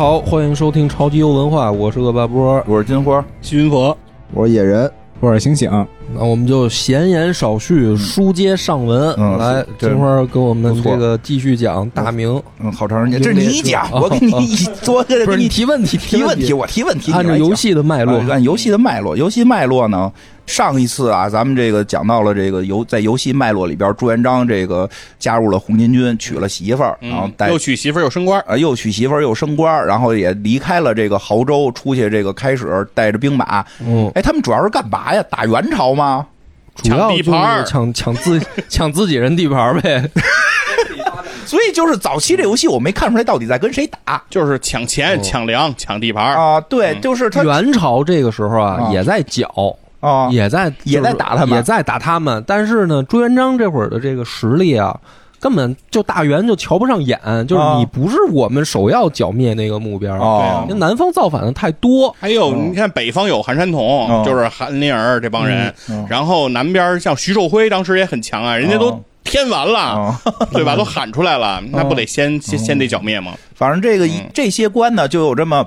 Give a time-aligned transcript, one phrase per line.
[0.00, 2.64] 好，欢迎收听超级优文化，我是恶霸波。
[2.66, 3.94] 我是金花，西云佛，
[4.32, 4.90] 我是野人，
[5.20, 5.70] 我是醒醒。
[6.12, 9.14] 那我们就闲言少叙，书接上文。
[9.16, 12.40] 嗯来，这金花给我们这个继续讲大明。
[12.58, 20.12] 嗯，好长时间，这是你讲，哦我给你 做个不是给你你提问题，提问题，我提问题，按照游戏的脉络啊，按游戏的脉络，游戏脉络呢，
[20.46, 33.64] 上一次啊，咱们这个讲到了这个游在游戏脉络里边，朱元璋这个加入了红巾军，娶了媳妇儿，然后带又娶媳妇儿又升官，啊，又娶媳妇儿又升官儿，然后也离开了这个亳州，出去这个开始带着兵马。
[33.80, 35.22] 嗯，哎，他们主要是干嘛呀？
[35.30, 36.26] 打元朝吗？
[36.76, 40.08] 主要就是抢地盘抢抢自抢自己人地盘呗。
[41.44, 46.24] 所以就是早期这游戏我没看出来到底在跟谁打就是抢钱、抢粮、抢地盘。
[46.34, 46.60] 啊？
[46.62, 52.42] 对，就是他元朝这个时候啊，啊也在搅，啊，也在也在打他们也在打他们。
[52.46, 54.96] 但是呢，朱元璋这会儿的这个实力啊，
[55.40, 57.78] 根本就大元就瞧不上眼，就是啊。
[57.78, 60.14] 你不是我们首要剿灭那个目标。
[60.14, 60.64] 哦。
[60.68, 66.06] 因为南方造反的太多，还有，你看北方有韩山童，哦就是韩林儿这帮人，嗯嗯。
[66.08, 69.00] 然后南边像徐寿辉当时也很强啊，人家都哦。
[69.24, 70.20] 添完了，啊。
[70.52, 70.76] 对吧？
[70.76, 73.32] 都喊出来了，那不得先先先得剿灭吗？
[73.54, 74.28] 反正这个、嗯。
[74.34, 75.66] 这些关呢，就有这么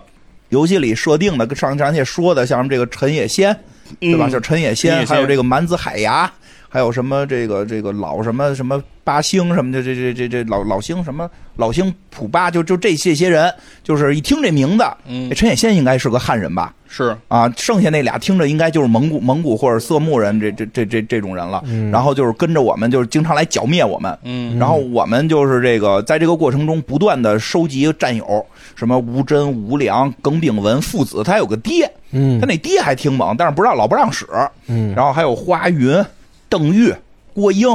[0.49, 3.55] 游戏里设定的，跟上上届说的，像什么这个陈野仙，
[3.99, 4.25] 对吧？
[4.27, 4.31] 嗯。
[4.31, 6.31] 像陈野仙，陈野仙还有这个蛮子海牙，
[6.73, 16.73] 还有什么这个这个老什么什么八星什么的，这这这这老老星什么老星普巴，就就这这些人，就是一听这名字，嗯陈野仙应该是个汉人吧？
[16.87, 21.63] 是啊，剩下那俩听着应该就是蒙古蒙古或者色目人这这这这这种人了。
[21.91, 24.17] 然后就是跟着我们，就是经常来剿灭我们。
[24.23, 28.43] 嗯然后我们就是这个，在这个过程中不断的收集战友，
[28.75, 34.25] 什么吴真、吴良、耿炳文父子，他有个爹，嗯他那爹还挺猛，但是不让老不让使。
[34.65, 36.03] 嗯，然后还有花云、
[36.53, 36.93] 邓玉、
[37.33, 37.67] 郭英，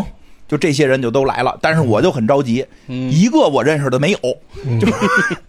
[0.46, 1.58] 就这些人就都来了。
[1.60, 4.18] 但是我就很着急，嗯一个我认识的没有，
[4.80, 4.94] 就是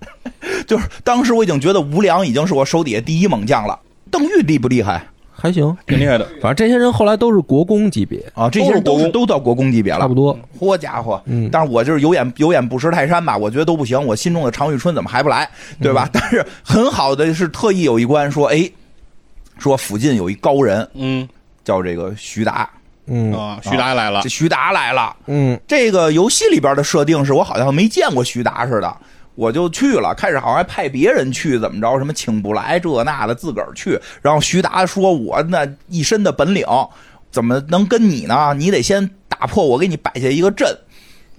[0.65, 3.77] 就是当时我已经觉得吴良已经是我手底下第一猛将了。
[4.09, 5.77] 邓玉厉不厉害还行。
[5.85, 6.25] 挺厉害的。
[6.41, 8.49] 反正这些人后来都是国公级别，啊？
[8.49, 10.35] 这些人都是都是都到国公级别了，差不多。
[10.59, 11.21] 嚯家伙！
[11.25, 14.03] 嗯但是我就是有眼有眼不识泰山吧，我觉得都不行。
[14.03, 15.47] 我心中的常遇春怎么还不来，
[15.79, 16.09] 对吧？
[16.11, 18.67] 但是很好的是特意有一关说，哎，
[19.59, 21.29] 说附近有一高人嗯
[21.63, 22.67] 叫这个徐达，
[23.09, 25.15] 嗯啊，徐达来了这，徐达来了。
[25.25, 28.95] 嗯，这个游戏里边的设定是我好像没见过徐达似的，
[29.35, 30.13] 我就去了。
[30.15, 31.97] 开始好像还派别人去，怎么着？
[31.97, 33.99] 什么请不来这那的，自个儿去。
[34.21, 36.65] 然后徐达说：“我那一身的本领，
[37.31, 38.53] 怎么能跟你呢？
[38.57, 40.67] 你得先打破我给你摆下一个阵。”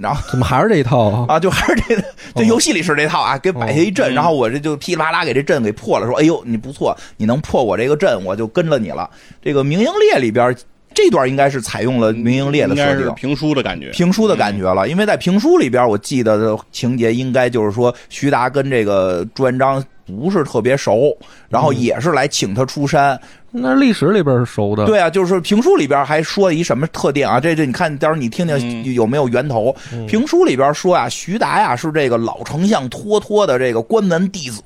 [0.00, 1.26] 然后怎么还是这一套啊？
[1.37, 2.02] 啊，就还是这个，
[2.34, 9.10] 这游戏里是这套啊，给摆下一阵，嗯然后我这就噼里啪啦给这阵给破了，说：“哎呦，你不错，你能破我这个阵，我就跟着你了。”
[9.44, 10.56] 这个明英烈里边
[10.94, 13.90] 这段应该是采用了明英烈的应设定，评书的感觉。
[13.90, 21.16] 评书的感觉了，因为在评书里边，我记得的情节应该就是说，徐达跟这个朱元璋不是特别熟，
[21.48, 23.18] 然后也是来请他出山。
[23.52, 27.40] 那历史里边是熟的。，对啊，就是评书里边还说一什么特点啊？
[27.40, 29.74] 这这你看，到时候你听听嗯有没有源头？
[30.06, 34.62] 评书里边说啊，徐达呀是这个老丞相托托的这个关门弟子，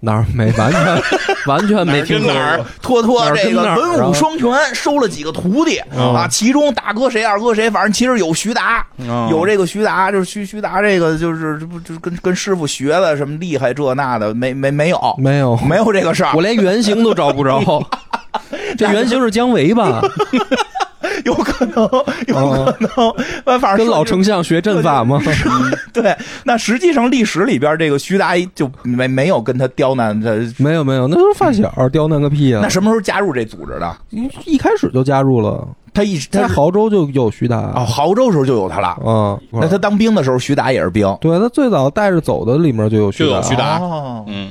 [0.00, 1.02] 哪儿没完全
[1.46, 2.64] 完全没听说哪儿。
[2.80, 17.60] 托托这个文武双全，收了几个徒弟啊，其中大哥谁二哥谁，反正其实有徐达，哦有这个徐达，就是徐徐达这个就是这不就跟跟师傅学的什么厉害这那的，没没没有没有，没有这个事儿 我，连原型都找不着。
[18.78, 20.00] 这原型是姜维吧？
[21.28, 21.82] 有可能
[22.26, 22.76] 有可
[23.44, 25.20] 能，反正跟老丞相学阵法吗？
[25.92, 30.30] 对，那实际上历史里边这个徐达就没没有跟他刁难他。
[30.56, 32.68] 没有没有，那都是发小，刁难个屁啊那！
[32.68, 33.96] 什么时候加入这组织的？
[34.46, 37.56] 一开始就加入了，他一在他是亳州就有徐达。
[37.74, 38.96] 哦，亳州时候就有他了。
[39.04, 41.06] 嗯，那他当兵的时候，徐达也是兵。
[41.20, 43.30] 对他最早带着走的里面就有徐达。
[43.30, 44.50] 就有徐达哦嗯，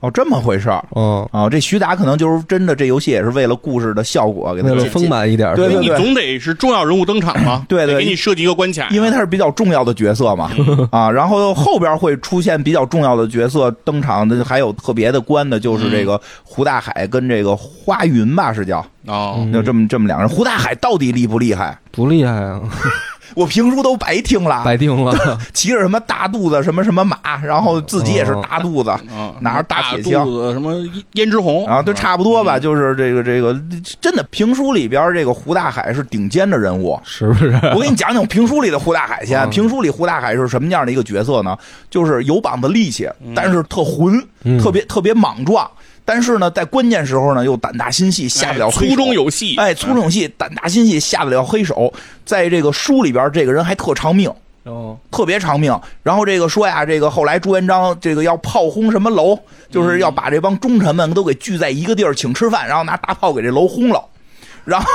[0.00, 1.48] 哦，这么回事儿嗯，啊！
[1.48, 5.54] 这徐达可能就是真的，这游戏也是为了故事的效果给他解为了丰，满一点。
[5.54, 10.50] 对对你总得是重要人物登场嘛，对对给你设计一个关卡，因为他是比较重要的角色嘛
[10.92, 11.10] 啊。
[11.10, 20.28] 然后后边会出现比较重要的角色登场的，还有特别的关的，就是这个胡大海跟这个花云吧，是叫哦，就这么这么两个人。
[20.28, 21.76] 胡大海到底厉不厉害？
[21.90, 22.60] 不厉害啊，
[23.36, 25.14] 我评书都白听了，白听了。
[25.52, 30.74] 骑着什么大肚子什么什么马，然后自己也是大肚子，啊，拿着大大铁枪肚子什么
[31.12, 32.58] 胭脂红啊，都差不多吧。
[32.58, 33.54] 就是这个这个，
[34.00, 36.98] 真的评书里边这个胡大海是顶尖的人物。
[37.04, 37.52] 是不是？
[37.74, 39.48] 我给你讲讲评书里的胡大海先。
[39.50, 41.54] 评书里胡大海是什么样的一个角色呢？
[41.90, 45.70] 就是有膀子力气，但是特浑，嗯特别特别莽撞。
[46.06, 48.94] 但是呢，在关键时候呢，又胆大心细，下不了黑手。
[48.94, 51.92] 粗中有细，哎，粗中有细，胆大心细，下不了黑手。
[52.24, 54.32] 在这个书里边，这个人还特长命
[54.62, 55.78] 哦，特别长命。
[56.02, 59.36] 然后这个说呀，这个后来朱元璋这个要炮轰什么楼，
[59.68, 64.00] 就是要把这帮忠臣们都给聚在一个地儿请吃饭，然后拿大炮给这楼轰了。
[64.64, 64.88] 然后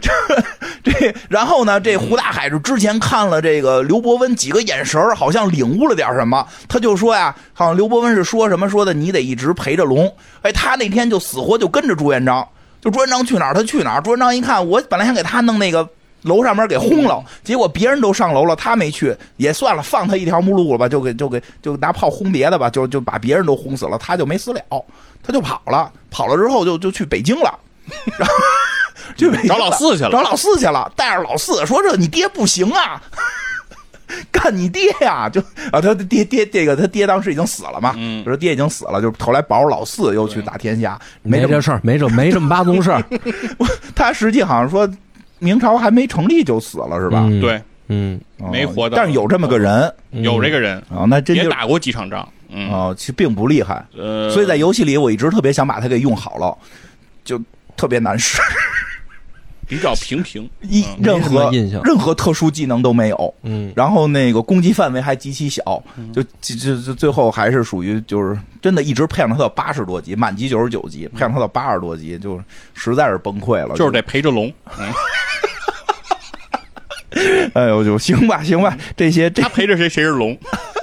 [0.00, 0.10] 这
[0.86, 10.10] 这，然后呢，这胡大海是之前看了这个刘伯温几个眼神好像领悟了点什么，他就说呀，好像刘伯温是说什么说的，你得一直陪着龙。
[10.42, 12.46] 哎，他那天就死活就跟着朱元璋，
[12.80, 14.00] 就朱元璋去哪儿他去哪儿。
[14.00, 15.86] 朱元璋一看，我本来想给他弄那个。
[16.22, 24.60] 楼上面给轰了，结果别人都上楼了，他没去，也算了，放他一条目路了吧，就给就给就拿炮轰别的吧，就就把别人都轰死了，他就没死了，
[25.22, 27.56] 他就跑了，跑了之后就就去北京了，
[28.18, 28.34] 然 后
[29.16, 33.02] 去北京找老四去了找老四去了，带着老四说这你爹不行啊，
[34.30, 35.40] 干你爹呀，就
[35.72, 43.02] 啊他爹爹这个他爹当时已经死了嘛，嗯就说爹已经死了，就后来保着老四又去打天下，没这么没这事儿，没这没这么八宗事儿，
[43.94, 44.88] 他实际好像说
[45.38, 47.20] 明朝还没成立就死了是吧？
[47.24, 53.84] 嗯，对，嗯，哦没活到但是有这么个人有这个人啊，那真就也打过几场仗，嗯，啊，其实并不厉害。
[53.96, 56.56] 呃，所以在游戏里，我一直特别想把他给用好了，
[57.24, 57.40] 就
[57.76, 58.40] 特别难使，
[59.66, 61.82] 比较平平，一嗯任何印象。
[61.82, 63.34] 任何特殊技能都没有。
[63.42, 66.12] 嗯，然后那个攻击范围还极其小，嗯。
[66.12, 72.40] 就就就就最后还是属于就是真的一直培养他到八十多级，满级九十九级，培养他到八十多级，就
[72.74, 73.74] 实在是崩溃了。
[73.76, 74.86] 就是得陪着龙，嗯
[77.54, 80.36] 哎呦，就行吧行吧，这些这他陪着谁谁是龙，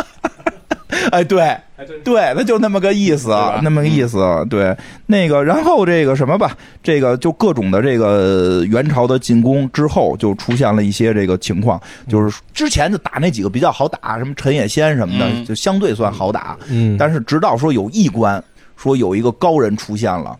[1.11, 1.57] 哎，对，
[2.03, 4.23] 对，那就那么个意思吧，那么个意思。
[4.49, 4.75] 对，
[5.07, 16.57] 那个，然后这个什么吧，这个就各种的这个元朝的进攻之后，就出现了一些这个情况，就是之前就打那几个比较好打，什么陈野先什么的，嗯就相对算好打。
[16.69, 18.43] 嗯，但是直到说有一关，
[18.77, 20.37] 说有一个高人出现了。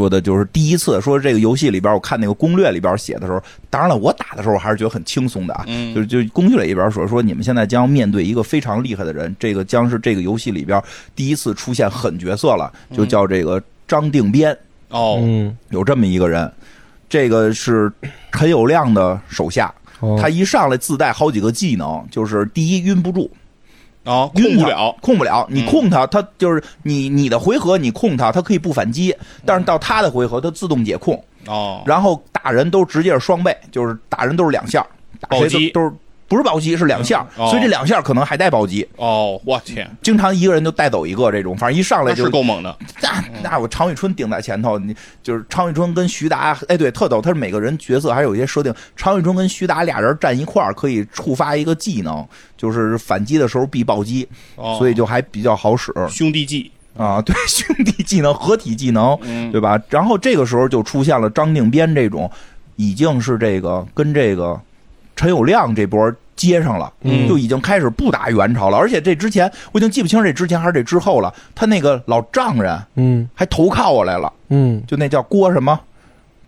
[0.00, 5.64] 说的就是第一次说这个游戏里边，我看那个攻略里边写的时候，当然了，我打的时候还是觉得很轻松的啊。
[5.66, 5.94] 嗯。
[5.94, 10.82] 就就攻略里边说说你们现在将面对一个非常厉害的人，这个将是这个游戏里边
[11.14, 14.56] 第一次出现狠角色了，就叫这个张定边，
[14.88, 16.50] 哦，嗯，有这么一个人，
[17.08, 17.92] 这个是
[18.32, 20.18] 陈友谅的手下，哦。
[20.18, 23.30] 他一上来自带好几个技能，就是第一晕不住，
[24.04, 25.46] 哦，控不了，控不了。
[25.50, 29.14] 你嗯控他，他就是你你的回合你控他，他可以不反击，
[29.44, 31.22] 但是到他的回合他自动解控。
[31.46, 34.86] 哦，然后打人都直接是双倍，就是打人都是两下，
[35.20, 35.92] 打谁都是
[36.30, 37.50] 不是暴击是两下，嗯哦。
[37.50, 38.86] 所以这两下可能还带暴击。
[38.94, 44.94] 哦，我天，经常一个人就带走一个这种，反正一上来就是够猛的，那那我常宇春顶在前头，你
[45.24, 52.24] 就是常宇春跟徐达，哎对，特逗，他是每个人角色还有一些设定，常宇春跟徐达俩人站一块儿可以触发一个技能，
[52.56, 55.92] 就是反击的时候必暴击，哦，所以就还比较好使。
[56.08, 57.20] 兄弟技，啊。
[57.20, 59.76] 对，兄弟技能、合体技能，嗯，对吧？
[59.88, 62.30] 然后这个时候就出现了张定边这种，
[62.76, 64.58] 已经是这个跟这个
[65.20, 68.78] 陈友谅这波接上了，嗯就已经开始不打元朝了。
[68.78, 71.30] 而且这之前我已经记不清这之前还是这之后了。
[71.54, 75.78] 他那个老丈人嗯还投靠我来了，嗯，就那叫郭什么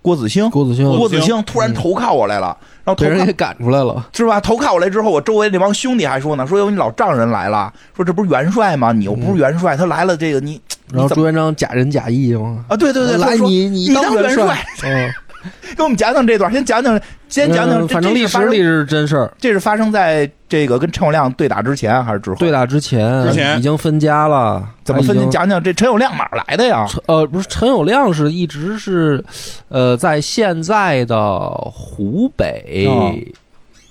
[0.01, 4.41] 郭子兴，郭子兴郭子兴兴突然投靠我来了，然后投靠被人给赶出来了，是吧？
[4.41, 8.91] 投靠我来之后，我周围那帮兄弟还说呢，说有你老丈人来了，说这不是元帅吗？
[8.93, 10.58] 你又不是元帅，他来了，这个你
[10.91, 12.77] 然后你朱元璋假仁假义吗，啊？
[12.77, 15.13] 对对对，来你你当元帅，嗯，
[15.77, 19.32] 给我们讲讲这段，先讲讲，先讲讲，反正历史里，是真事儿。
[19.39, 22.37] 这是发生在这个跟陈友谅对打之前还是之后？
[22.37, 25.31] 对，打之前，之前已经分家了，怎么分？
[25.31, 26.87] 讲讲这陈友谅哪儿来的呀？
[27.06, 29.25] 呃，不是陈友谅是一直是，
[29.69, 33.13] 呃，在现在的湖北，哦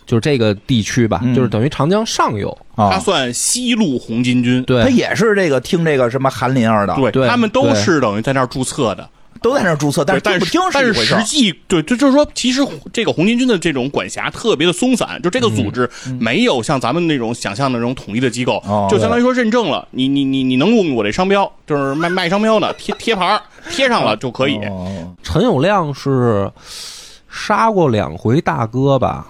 [0.06, 2.56] 就是这个地区吧，嗯就是等于长江上游。
[2.76, 9.08] 他啊，算西路红巾军，对他，也是这个听这个什么韩林儿的，对对他们都是等于在那儿注册的，
[9.42, 11.22] 都在那儿注册，但是但是不听但是实。
[11.24, 12.62] 际对，就就是说，其实
[12.94, 24.58] 这个红巾军的这种管辖特别的松散，就这个组织没有像咱们那种想象的那种统一的机构，哦就相当于说认证了，你你你你能用我这商标，就是卖卖商标的贴贴牌儿贴上了就可以。
[24.66, 26.52] 哦陈友谅是
[27.30, 29.26] 杀过两回大哥吧？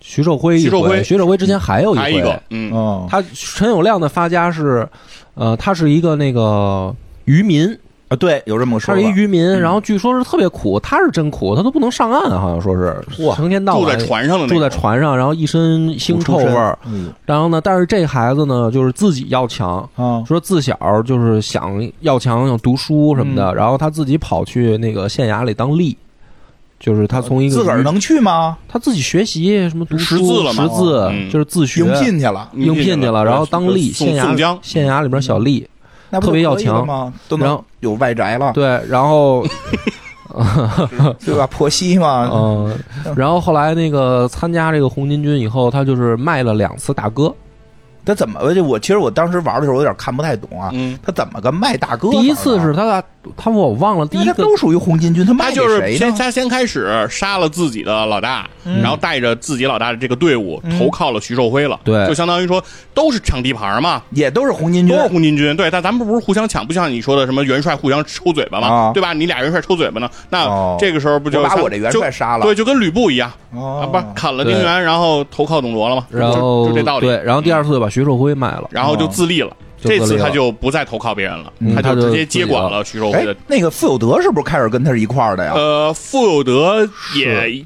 [0.00, 2.02] 徐寿辉一回，徐寿辉徐寿辉之前还有一回。
[2.02, 4.88] 还一个，嗯，哦，他陈友谅的发家是，
[5.34, 7.78] 呃，他是一个那个渔民，
[8.10, 9.10] 啊，对，有这么个说他是一。
[9.10, 13.00] 渔民，然后据说是特别苦，他是真苦，他都不能上岸，好像说是。
[13.24, 16.76] 哇成天到住在晚船上的那住在，船上，然后一身腥臭味儿。
[16.86, 17.12] 嗯。
[17.24, 20.76] 然后呢，但是这孩子呢，就是自己要强，啊，说自小
[21.06, 25.94] 就是想要强，想读书什么的，然后他自己跑去那个县衙里当吏，
[26.80, 28.58] 就是他从一个自个儿能去吗？
[28.68, 30.64] 他自己学习什么读书识字了吗？
[30.64, 31.30] 识字嗯。
[31.30, 31.82] 就是自学。
[31.82, 35.64] 应聘去了，应聘去了，然后当吏，宋县衙县衙里边小吏，
[36.10, 37.12] 那不特别要强吗？
[37.28, 38.52] 都能然后有外宅了。
[38.52, 39.44] 对，然后
[41.24, 41.46] 对吧？
[41.46, 42.78] 婆媳嘛， 嗯，
[43.16, 47.32] 然后后来那个参加这个红巾军以后，他就是卖了两次大哥。
[48.04, 52.20] 他怎么就我其实我当时玩的时候有点看不太懂啊，嗯，他怎么个卖大哥第？
[52.22, 53.02] 一次是他
[53.36, 55.98] 他我忘了第一个他都属于红巾军，他卖给他就是谁呢？
[55.98, 58.48] 先他先开始杀了自己的老大，
[58.82, 61.78] 然后带着自己老大的这个队伍投靠了徐寿辉了。
[61.84, 62.62] 对就相当于说
[62.94, 65.54] 都是抢地盘嘛，也都是红巾军都是红巾军。
[65.56, 69.12] 对，但咱们不是互相抢，不像你说的什么元帅互相抽嘴巴嘛，啊对吧？
[69.12, 77.06] 你俩元帅抽嘴巴呢，那哦这个时候不就把我这元帅杀了对，就跟吕布一样哦啊，不砍了丁原，然后投靠董卓了嘛，然后就这道理。
[77.06, 78.68] 对，然后第二次就把徐寿辉卖了。
[78.70, 79.54] 然后就自立了。
[79.82, 85.52] 这次他就不再投靠别人了，嗯他就就直接接管了徐寿哎辉的。，那个傅有德是不是开始跟他是一块儿的呀？
[85.54, 87.64] 呃，傅有德也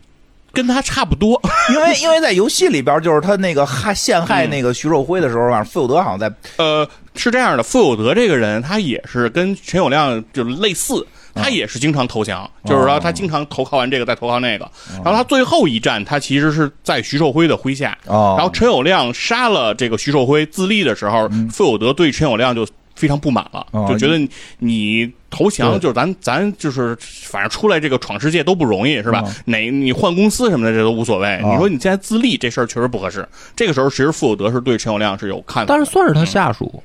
[0.52, 1.40] 跟他差不多，
[1.74, 11.04] 因为 因为在游戏里边，就是他那个害陷害那个徐寿辉的时候啊，傅有德好像在呃，是这样的，傅有德这个人，他也是跟陈友谅就类似，
[11.34, 18.34] 他也是经常投降，就是说他经常投靠完这个再投靠那个，然后他最后一战，他其实是在徐寿辉的麾下，哦。
[18.38, 24.16] 然后陈友谅杀了这个徐寿辉自立的时候，傅有德对陈友谅就非常不满了，哦就觉得
[24.60, 29.20] 你投降，就是咱咱就是反正出来这个闯世界都不容易，是吧？
[29.24, 29.30] 哦？
[29.46, 31.50] 哪你换公司什么的这都无所谓，哦。
[31.50, 33.28] 你说你现在自立这事儿确实不合适。
[33.56, 36.80] 这个时候，其实傅有德是对陈友谅是有看法，但是算是他下属，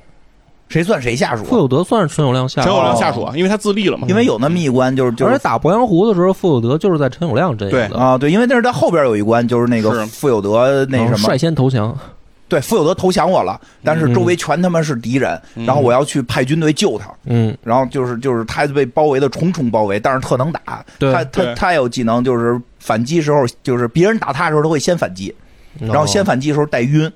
[0.70, 1.60] 谁算谁下属傅啊？
[1.60, 4.08] 有德算是陈友谅下属陈，友谅下属啊，因为他自立了嘛。
[4.08, 11.94] 因为有那么一关，就是就是而且打鄱阳湖的时候，傅有德就是在陈友谅阵营的，啊，对，因为那是他后边有一关，就是那个傅有德那什么率，先投降。
[12.48, 17.06] 对，傅有德投降我了，但是周围全他妈是敌人，然后我要去派军队救他。
[17.26, 20.84] 嗯，然后就是就是他被包围的重重包围，但是特能打。
[20.98, 25.32] 对他他他有技能，就是反击时候，就是别人打他的时候，他会先反击，
[25.80, 27.12] 然后先反击的时候带晕，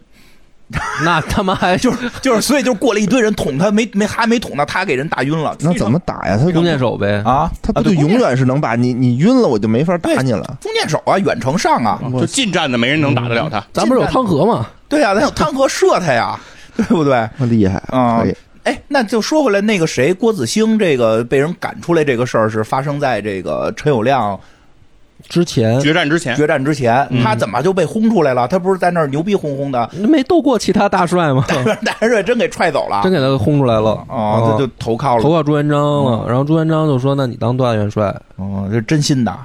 [1.03, 6.37] 那他妈还就 是就是，所以就过来一堆人捅他，没没还没捅他，他给人打晕了那怎么打呀？
[6.37, 7.21] 他弓箭手呗。
[7.25, 7.49] 啊！
[7.61, 10.57] 他不就永远是能把你你晕了，我就没法打你了。
[10.61, 13.63] 弓箭手啊，远程上啊，就近战的没人能打得了他。
[13.73, 14.67] 咱不是有汤河吗？
[14.89, 16.39] 对呀、啊，他有汤河射他呀，
[16.75, 17.27] 对不对？
[17.37, 18.35] 那厉害啊可以。
[18.63, 24.39] 哎，那就说回来，那个谁，郭子兴这个被人赶出来这个事儿，是发生在这个陈友谅
[25.29, 28.47] 之前决战之前，决战之前，他怎么就被轰出来了？
[28.47, 31.45] 他不是在那儿牛逼哄哄的，没斗过其他大帅吗？
[31.85, 33.11] 大帅真给踹走了真。
[33.11, 34.05] 给他轰出来了。
[34.09, 35.23] 哦，他就投靠了。
[35.23, 36.25] 投靠朱元璋了。
[36.27, 38.13] 然后朱元璋就说：“那你当段元帅。
[38.35, 39.35] 哦，这真心的。”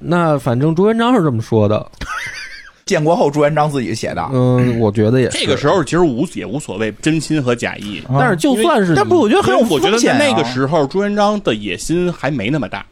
[0.00, 1.86] 那反正朱元璋是这么说的。
[2.84, 4.28] 建国后朱元璋自己写的。
[4.32, 5.38] 嗯，我觉得也是。
[5.38, 8.02] 这个时候其实无也无所谓真心和假意。
[8.18, 12.84] 但是就算是但不，我觉得很有因为我觉得风险那个时候，朱元璋的野心还没那么大。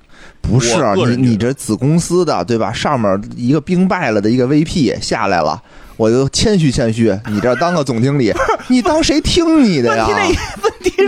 [0.43, 0.77] 不是
[1.17, 2.73] 你你这子公司的对吧？
[2.73, 5.61] 上面一个兵败了的一个 VP 下来了，
[5.97, 8.33] 我就谦虚谦虚，你这当个总经理，
[8.69, 10.07] 你当谁听你的呀？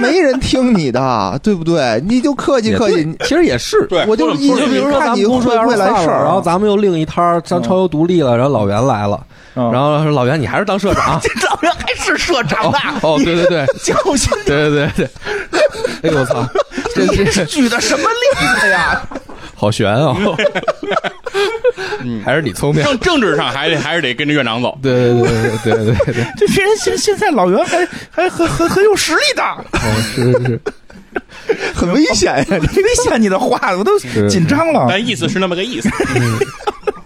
[0.00, 2.02] 没人听你的，对不对？
[2.06, 3.86] 你就客气客气，其实也是。
[3.88, 9.20] 对我就一直说了说了就比如说咱们看你会公社要是不会来事儿然后咱们又另一摊儿，咱超游独立了，然后老袁来了，
[9.54, 11.20] 嗯然后说老袁你还是当社长。
[11.50, 15.10] 老袁还是社长哦呢，哦，对对对教训 对对对对。
[16.02, 16.48] 哎呦我操，
[16.94, 19.00] 这是举的什么例子呀？
[19.54, 20.16] 好悬哦
[22.24, 24.76] 还是你聪明政政治上还得还是得跟着院长走。
[24.82, 30.60] 对对对对对对这些人现现在老袁还还很很很有实力的哦是是是。
[31.74, 36.38] 很危险呀你这危险你的话我都紧张了但意思是那么个意思嗯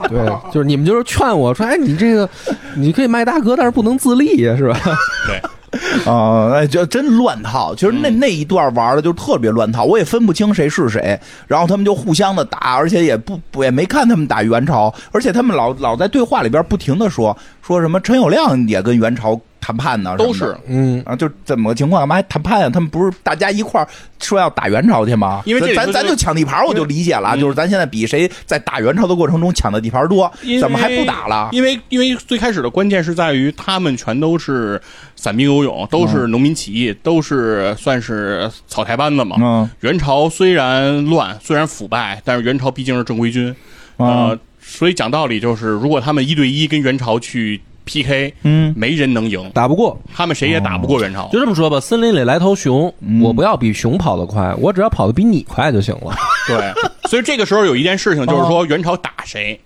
[0.09, 0.19] 对
[0.53, 2.29] 就是你们就是劝我说哎你这个
[2.77, 4.79] 你可以卖大哥但是不能自立呀是吧？
[5.27, 5.41] 对。
[6.07, 7.75] 啊，哎，就真乱套。
[7.75, 11.19] 其实那那一段玩的就特别乱套，我也分不清谁是谁。
[11.47, 22.01] 然后他们就互相的打，而且也不不也没看他们打元朝，而且他们老老在对话里边不停的说说什么陈友谅也跟元朝谈判呢，都是嗯，啊，就怎么个情况？
[22.03, 22.71] 干嘛还谈判呀？
[22.71, 23.89] 他们不是大家一块儿
[24.21, 25.43] 说要打元朝去吗？
[25.45, 31.49] 因为咱咱就抢地盘，我就理解了，嗯就是咱现在比谁在打元朝的过程中抢的地盘多，怎么还不打了？
[31.51, 34.81] 因为因为最开始的关键是在于他们全都是
[35.17, 39.37] 散兵游勇，都是农民起义，都是算是草台班子嘛。
[39.41, 43.51] 嗯元朝虽然乱，虽然腐败，但是元朝毕竟是正规军，
[43.97, 51.27] 啊呃，所以讲道理就是，如果他们一对一跟元朝去 PK，嗯没人能赢，打不过，他们谁也打不过元朝。
[51.33, 51.81] 就这么说吧。
[51.81, 56.15] 森林里来头熊，我不要比熊跑得快，我只要跑得比你快就行了。
[56.47, 56.75] 对，
[57.09, 59.59] 所以这个时候有一件事情，就是说元朝打谁，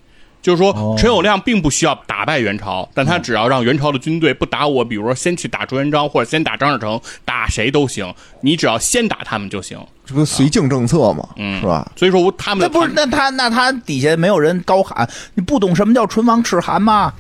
[0.43, 11.91] 就是说陈友谅并不需要打败元朝，但他只要让元朝的军队不打我，比如说先去打朱元璋或者先打张士诚，打谁都行，你只要先打他们就行，这不绥靖政策嘛，嗯，是吧？？
[11.97, 17.12] 所以说他们那不是，那他那他底下没有人高喊，你不懂什么叫唇亡齿寒吗？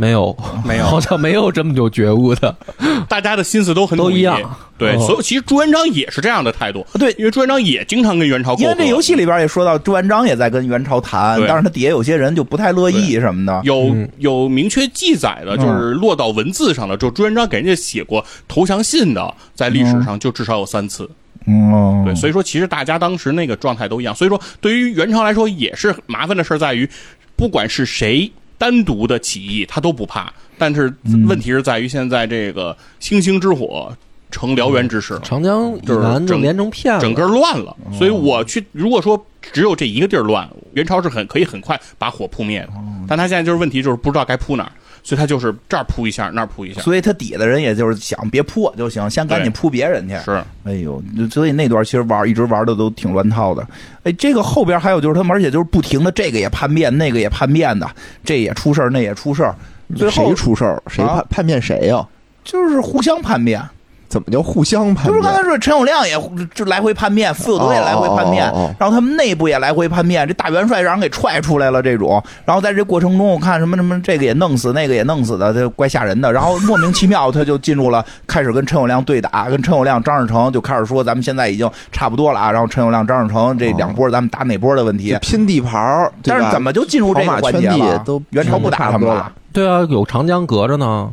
[0.00, 2.54] 没有，没有好像没有这么有觉悟的。
[3.08, 4.40] 大家的心思都很统都一样
[4.78, 6.86] 对，哦所以其实朱元璋也是这样的态度。
[6.94, 8.54] 对因为朱元璋也经常跟元朝。
[8.58, 13.60] 因为这游戏里边也说到朱元璋也在跟元朝谈，对但是他底下有些人就不太乐意什么的。
[13.64, 21.10] 有嗯有明确记载的，就是落到文字上的，就朱元璋给人家写过投降信的，在历史上就至少有三次。
[21.46, 24.14] 嗯，对，所以说其实大家当时那个状态都一样。
[24.14, 26.88] 所以说，对于元朝来说也是麻烦的事儿在于，
[27.34, 30.30] 不管是谁单独的起义，他都不怕。
[30.58, 30.92] 但是
[31.26, 33.96] 问题是在于现在这个星星之火
[34.30, 35.20] 成燎原之势了。
[35.20, 42.70] 长江以就是南就整连成片了，整个乱了，所以我去，如果说只有这一个地儿乱，元朝是很可以很快把火扑灭的，
[43.06, 44.72] 但他现在就是问题就是不知道该扑哪儿，
[45.08, 50.14] 所以他就是这儿扑一下，那儿扑一下，所以他底下的人也就是想别扑我就行，先赶紧扑别人去。
[50.22, 50.32] 是
[50.64, 53.66] 哎呦，所以那段其实玩一直玩的都挺乱套的。
[54.02, 57.90] 哎，这个后边还有就是他们，而且就是不停的这个也叛变，那个也叛变的，
[58.22, 59.54] 这也出事儿，那也出事儿，
[59.96, 60.82] 最后谁出事儿？
[60.88, 62.06] 谁啊叛叛变谁呀？
[62.44, 63.62] 就是互相叛变。
[64.08, 65.42] 怎么叫互相叛变就是刚才？
[65.42, 76.32] 说陈友谅也就来回叛变，傅有德也来回叛变哦哦哦哦，然后他们内部也来回叛变，这大元帅让人给踹出来了这种，然后在这过程中我看什么什么这个也弄死，那个也弄死的，这怪吓人的。
[76.32, 85.16] 然后莫名其妙他就进入了开始跟陈友谅对打，跟陈友谅、张士诚就开始说咱们现在已经差不多了啊，然后陈友谅、张士诚这两波咱们打哪波的问题。
[85.20, 88.02] 拼地盘儿，但是怎么就进入这个环节了？
[88.06, 91.10] 都元朝不打他们了，对啊，有长江隔着呢，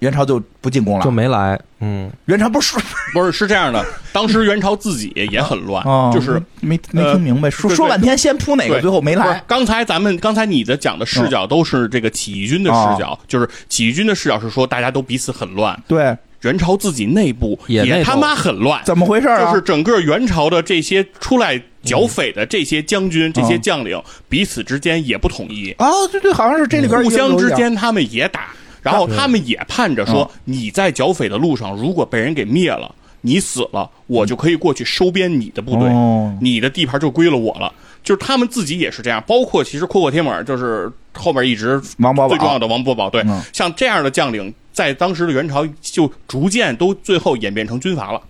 [0.00, 1.10] 元朝就不进攻了就。
[1.10, 1.58] 没来。
[1.80, 2.74] 嗯，元朝不是
[3.12, 3.84] 不是是这样的？
[4.12, 9.42] 当时元朝自己也很乱，啊，就是没没听明白，说说半天先扑哪个，最后没不是来。
[9.46, 19.50] 刚才咱们刚才你的讲的视角都是这个起义军的视角，就是起义军的视角是说大家都彼此很乱，对，元朝自己内部也他妈很乱，怎么回事啊？
[19.50, 28.46] 就是整个元朝的这些出来剿匪的这些将军、这些将领，彼此之间也不统一，啊，对对，好像是这里边互相之间他们也打，
[28.86, 36.36] 然后他们也盼着说，你在剿匪的路上，如果被人给灭了，你死了，我就可以过去收编你的部队，哦。
[36.40, 37.72] 你的地盘就归了我了。
[38.04, 48.22] 就是他们自己也是这样，包括其实阔阔铁猛，就是后面一直王保最重要，的王伯宝，对，嗯像这样的将领，在当时的元朝就逐渐都最后演变成军阀了，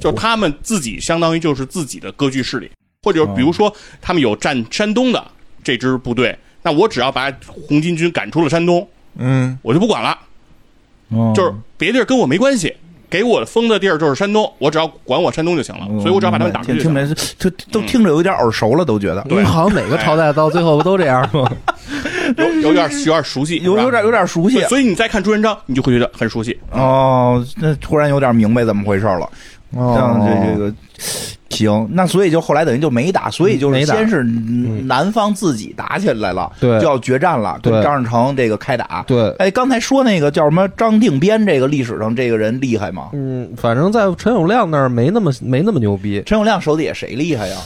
[0.00, 2.68] 就他们自己相当于就是自己的割据势力，
[3.04, 5.24] 或者比如说他们有占山东的
[5.62, 8.84] 这支部队，那我只要把红巾军赶出了山东，
[9.16, 10.18] 嗯，我就不管了，
[11.10, 12.74] 嗯就是别地儿跟我没关系。
[13.10, 16.62] 给我封的地儿就是山东，我只要管我山东就行了，所以我只要把他们打。
[16.62, 21.46] 听听着，这都听着有点耳熟了，都觉得因为好像每个朝代到最后不都这样吗？
[22.38, 24.62] 有有点有点熟悉，有有点有点熟悉。
[24.62, 26.58] 所以你再看朱元璋，你就会觉得很熟悉。
[26.70, 29.28] 哦，那突然有点明白怎么回事了。
[29.74, 29.94] 哦。
[29.96, 30.74] 像这这个
[31.50, 36.80] 行，那所以就后来等于就没打，所以就是先是南方自己打起来了，对。
[36.80, 39.04] 就要决战了，跟对张士诚这个开打。
[39.06, 39.30] 对。
[39.38, 43.10] 哎，刚才说那个叫什么张定边，这个历史上这个人厉害吗？
[43.12, 47.56] 嗯，反正在陈友谅那儿没那么没那么牛逼，陈友谅手底下谁厉害呀？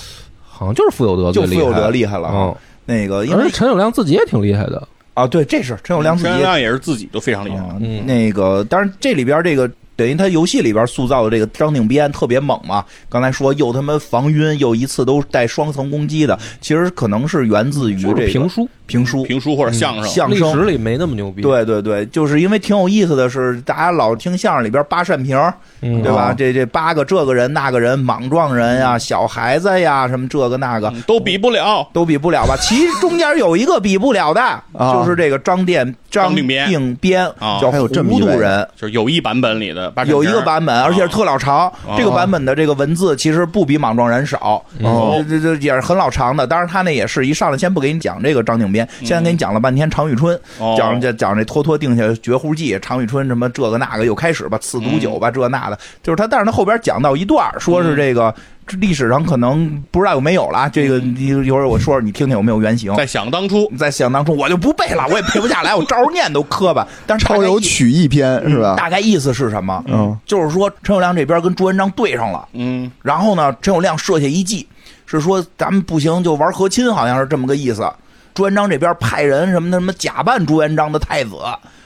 [0.43, 2.55] 好像就是傅有德就傅有德厉害了嗯，
[2.87, 4.89] 那个因为而且陈友谅自己也挺厉害的。
[5.15, 7.59] 啊，对，这是陈友谅自己陈友谅也是自己都非常厉害。
[7.59, 8.05] 啊，嗯。
[8.05, 12.85] 那个，当然这里边这个等于他游戏里边塑造的这个张定边特别猛嘛。
[13.09, 19.25] 刚才说又他妈防晕，又一次都带双层攻击的，其实可能是源自于这个评书，评书。
[19.25, 25.37] 评书或者相声，历相声史里没那么牛逼。，对对对，就是因为挺有意思的是，大家老听相声里边八扇屏，
[25.81, 26.31] 嗯对吧？
[26.31, 31.89] 哦这这八个这个人那个人，莽撞人呀、小孩子呀，什么这个那个，嗯都比不了。
[31.93, 32.57] 都比不了吧？
[32.61, 38.69] 其中间有一个比不了的，啊就是这个张殿张张定边定边，啊叫还有这么一位糊涂人。
[38.77, 41.73] 就是有一版本里的八有一个版本，而且是特老长。
[41.97, 46.47] 这个版本的这个文字其实不比莽撞人少，哦这这这也是很老长的。
[46.47, 56.27] 当然他那也是一上来先不给你讲这个张景边，现在给你讲了半天常遇春，哦讲讲讲这拖拖定下绝户计，常遇春什么这个那个又开始吧，赐毒酒吧这那的，就是他。
[56.27, 58.35] 但是他后边讲到一段说是这个。
[58.35, 62.93] 这历史上可能不知道有没有了，这个一一会儿我说说，你听听有没有原型。
[62.97, 66.87] 在想当初，在想当初，我就不背了，我也背不下来，我照着念都磕巴。
[67.07, 68.75] 但是超有曲艺篇是吧？
[68.77, 69.85] 大概意思是什么？
[69.87, 74.67] 嗯，就是说陈友谅这边跟朱元璋对上了，嗯，然后呢，陈友谅设下一计，
[75.07, 77.89] 是说咱们不行就玩和亲，好像是这么个意思。
[78.35, 81.37] 朱元璋这边派人什么的什么假扮朱元璋的太子，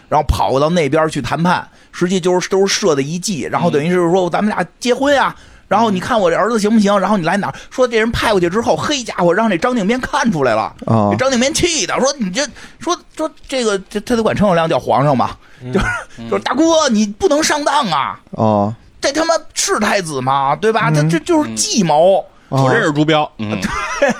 [0.08, 5.36] 然后跑到那边去谈判，实际就是都是设的一计，然后等于是说咱们俩结婚呀。
[5.70, 6.98] 然后你看我这儿子行不行？
[6.98, 7.54] 然后你来哪儿？
[7.70, 10.62] 说这人派过去之后，嘿家伙，让这张定边看出来了。
[10.84, 12.44] 啊这张定边气的说：“你这
[12.80, 15.30] 说说这个，这他得管陈友谅叫皇上嘛，
[15.72, 15.86] 就是
[16.28, 18.18] 就是大哥，你不能上当啊！
[18.32, 20.56] 哦，这他妈是太子吗？
[20.60, 20.90] 对吧？
[20.92, 22.24] 嗯这这就是计谋。
[22.48, 23.56] 我认识朱标，嗯，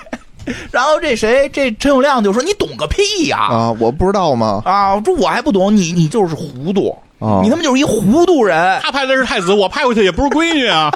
[0.71, 3.39] 然后这谁这陈友谅就说：“你懂个屁呀！
[3.51, 4.63] 啊，我不知道吗？
[4.65, 8.81] 啊，我说我还不懂，你你就是糊涂，哦你他妈就是一糊涂人。
[8.83, 10.93] 他派的是太子，我派过去也不是闺女啊。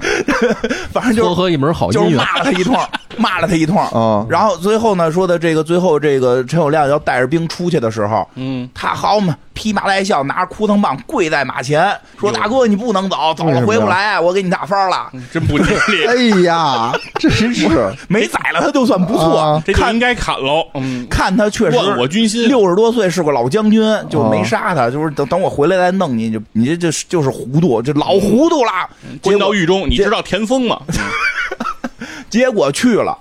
[0.92, 2.16] 反正就是撮合一门好就是。
[2.16, 2.76] 骂了他一通，
[3.16, 3.76] 骂了他一通。
[3.94, 15.10] 嗯然后最后呢，说的这个最后这个陈友谅要带着兵出去的时候，嗯，他好嘛，披麻戴孝，拿着枯藤棒跪在马前，说：“大哥，你不能走，走了回不来，我给你打发了。
[15.32, 17.66] 真不吉利， 哎呀， 这真是
[18.06, 19.62] 没宰了他就算不错啊。
[19.66, 20.66] 看这就应该砍喽。
[20.74, 28.70] 嗯，看他确实万我军心六十多岁是个老将军，就哦没杀他，就是等等我回来再弄你，就你这这就是糊涂，这老糊涂了。
[29.22, 30.78] 结关到狱中，你知道田丰吗？
[32.28, 33.16] 结果去了。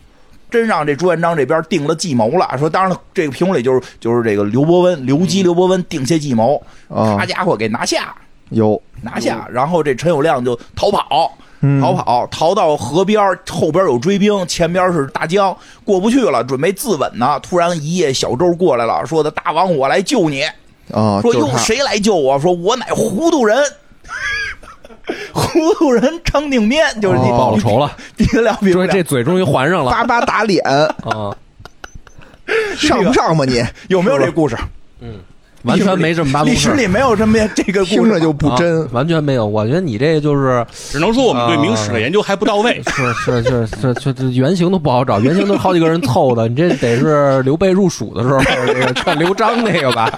[0.49, 8.15] 真让这朱元璋这边定了计谋了，说当然了，这个评论里就是就是这个刘伯温、刘基、刘伯温定下计谋，啊他家伙给拿下，
[8.49, 17.39] 有拿下，然后这陈友谅就逃跑，嗯逃跑，逃到河边，后边有追兵，前边是大江，过不去了，准备自刎呢。
[17.41, 20.43] 突然一叶小舟过来了，说的大王我来救你，
[20.91, 22.39] 啊，说就是他哟谁来救我？
[22.39, 23.58] 说我乃糊涂人。
[25.34, 28.88] 糊涂人张定边就是你哦报了仇了，比得了比不了。
[28.88, 30.63] 这嘴终于还上了巴巴打脸，
[31.06, 31.36] 啊！
[32.78, 33.63] 上不上吧你？
[33.88, 34.58] 有没有这故事？
[35.65, 39.45] 完全没这么八历宗事儿史里没有这么这个故事听着就不真啊，完全没有。
[39.45, 42.82] 我觉得你这就是只能说我们对明史的研究还不到位。
[42.88, 50.10] 是是是是这这原型都不好找，原型都好几个人凑的，你这得是刘备入蜀的时候，这个劝刘璋那个吧，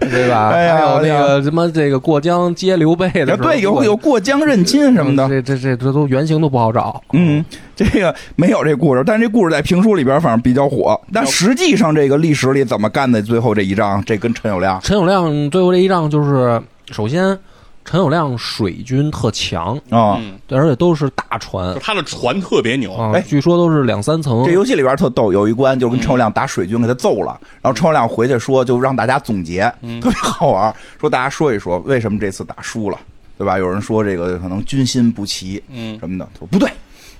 [0.00, 0.50] 对吧？
[0.50, 5.28] 哎呀还有那个什么这个过江接刘备的时候，对，有有过江认亲什么的。
[5.28, 7.02] 这这这这都原型都不好找。
[7.12, 7.44] 嗯，
[7.90, 11.00] 这个没有这故事，但是这故事在评书里边反正比较火。
[11.12, 13.20] 但实际上这个历史里怎么干的？
[13.20, 16.60] 最后这一仗，这跟陈友谅陈友谅最后这一仗就是，
[16.90, 17.38] 首先
[17.84, 24.52] 陈友谅水军特强，啊，嗯，而且都是大船就他的船特别牛，据说都是两三层这。
[24.52, 27.38] 游戏里边特逗，有一关就跟陈友谅打水军，给他揍了。
[27.60, 29.62] 然后陈友谅回去说，就让大家总结，
[30.00, 32.98] 特别好玩，说大家说一说为什么这次打输了，
[33.36, 33.58] 对吧？
[33.58, 36.70] 有人说这个可能军心不齐，嗯什么的，说不对。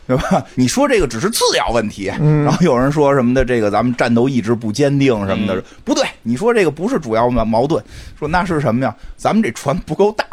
[0.07, 0.45] 对吧？
[0.55, 6.05] 你说这个只是次要问题，然后有人说什么的，这个咱们战斗意志不坚定什么的，不对。
[6.23, 7.83] 你说这个不是主要矛矛盾，
[8.19, 8.95] 说那是什么呀？
[9.17, 10.25] 咱们这船不够大，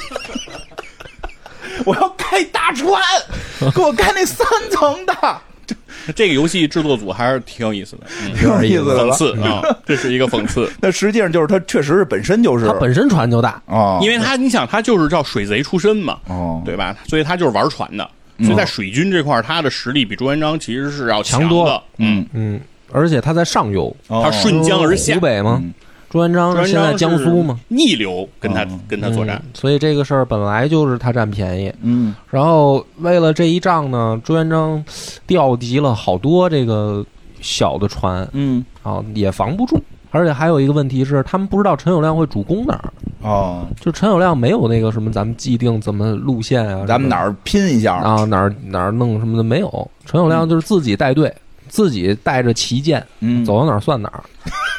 [1.84, 3.00] 我要开大船，
[3.74, 5.14] 给我开那三层的，
[6.14, 9.12] 这个游戏制作组还是挺有意思的， 嗯，挺有意思的讽。
[9.14, 10.70] 刺啊，这是一个讽刺。
[10.80, 16.94] 那实际上就是它确实是本身就是它本身船就大，啊，因为他，你想，他就是叫水贼出身嘛，哦对吧？
[17.06, 18.08] 所以他就是玩船的，
[18.42, 21.24] 所以在水军这块儿，他的实力比朱元璋其实是要的。
[21.24, 21.82] 强多了。
[21.98, 22.60] 嗯，嗯，
[22.92, 24.22] 而且他在上游，哦。
[24.24, 25.14] 他顺江而下。
[25.14, 25.60] 湖，北吗？
[25.62, 25.74] 嗯？
[26.08, 29.40] 朱元璋现在江苏嘛，逆流跟他嗯跟他作战。
[29.44, 31.72] 嗯，所以这个事儿本来就是他占便宜。
[31.82, 32.12] 嗯。
[32.30, 34.84] 然后为了这一仗呢，朱元璋
[35.26, 37.06] 调集了好多这个
[37.40, 38.64] 小的船嗯。
[38.82, 39.80] 啊，也防不住。
[40.10, 42.92] 而且还有一个问题是，他们不知道陈友谅会主攻哪儿，
[43.22, 47.94] 哦，就陈友谅没有那个什么咱们既定怎么路线啊，咱们哪儿拼一下？
[47.96, 49.90] 啊哪儿哪儿弄什么的没有。
[50.04, 51.32] 陈友谅就是自己带队，
[51.68, 54.22] 自己带着旗舰，嗯，走到哪儿算哪儿，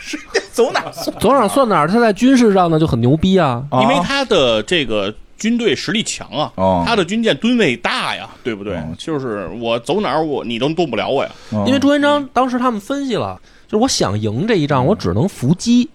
[0.52, 0.91] 走哪儿？
[1.20, 1.88] 走哪儿算哪儿。
[1.88, 8.84] 他在军事上呢就很牛逼啊，因为他的这个军队实力强啊，哦他的军舰吨位大呀，对不对哦？
[8.98, 11.30] 就是我走哪儿我你都动不了我呀。
[11.52, 13.39] 哦因为朱元璋当时他们分析了，
[13.71, 15.89] 就是我想赢这一仗，我只能伏击，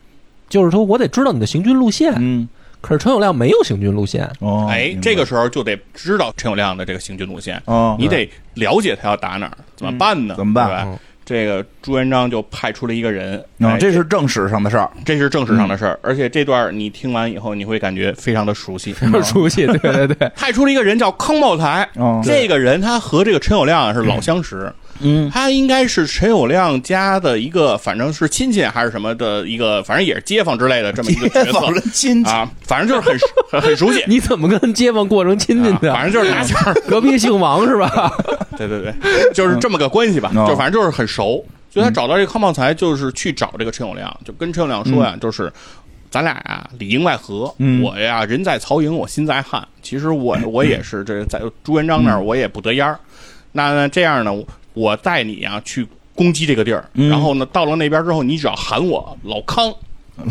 [0.48, 2.14] 就是说我得知道你的行军路线。
[2.16, 2.48] 嗯
[2.82, 10.34] 可是陈友谅没有行军路线，哦，哎这个时候就得知道陈友谅的这个行军路线，哦，你得了解他要打哪儿，怎么办呢？
[10.36, 13.44] 怎么办对吧嗯这个朱元璋就派出了一个人，
[13.80, 14.88] 这是正史上的事儿。
[15.04, 18.94] 这是正史上的事儿，而且这段你听完以后，你会感觉非常的熟悉。
[19.24, 33.18] 熟悉，对对对，派出了一个人叫康茂才，哦这个人他和这个陈友谅是老相识，嗯他应该是陈友谅家的一个，反正是亲戚还是什么的一个，反正也是街坊之类的这么一个角街坊亲戚，啊，反正就是很
[33.50, 34.02] 很很熟悉。
[34.09, 35.92] 你怎么跟街坊过成亲戚的？
[35.92, 38.11] 啊反正就是拿钱儿， 隔壁姓王是吧？
[38.56, 38.94] 对对对，
[39.35, 41.44] 就是这么个关系吧，嗯就反正就是很熟。
[41.68, 45.52] 所以他找到这个康茂才，就是去找这个陈友谅，就跟陈友谅说呀，就是
[46.11, 49.62] 咱俩呀里应外合，嗯我呀人在曹营，我心在汉。
[49.82, 52.98] 其实我我也是这在朱元璋那儿，我也不得烟儿。
[53.52, 54.32] 那那这样呢，
[54.76, 55.84] 我带你啊去
[56.14, 57.08] 攻击这个地儿，嗯。
[57.08, 59.74] 然后呢到了那边之后，你只要喊我老康，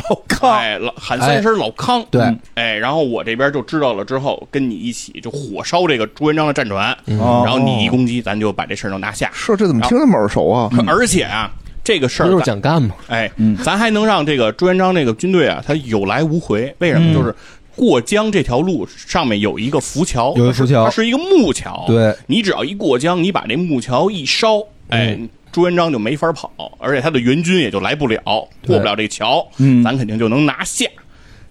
[0.08, 2.22] 老康，哎，老喊三声老康，对。
[2.22, 2.40] 嗯。
[2.54, 9.30] 哎，然后我这边就知道了之后，跟你一起就火烧这个朱元璋的战船，哦然后你一攻击，咱就把这事儿能拿下。
[9.34, 10.70] 是这怎么听那么耳熟啊？
[10.88, 11.52] 而且啊，
[11.84, 12.96] 这个事不就是儿咱，蒋干吗？
[13.08, 16.74] 哎嗯，咱还能让这个朱元璋这个军队啊，他有来无回。
[16.80, 17.12] 为什么？
[17.12, 17.14] 嗯。
[17.14, 17.36] 就是
[17.76, 21.84] 过江这条路上面有一个浮桥，有一个浮桥它是一个木桥。
[21.88, 25.20] 对，你只要一过江，你把这木桥一烧，哎，
[25.52, 28.22] 朱元璋就没法跑，而且他的援军也就来不了，
[28.66, 30.86] 过不了这桥，嗯咱肯定就能拿下。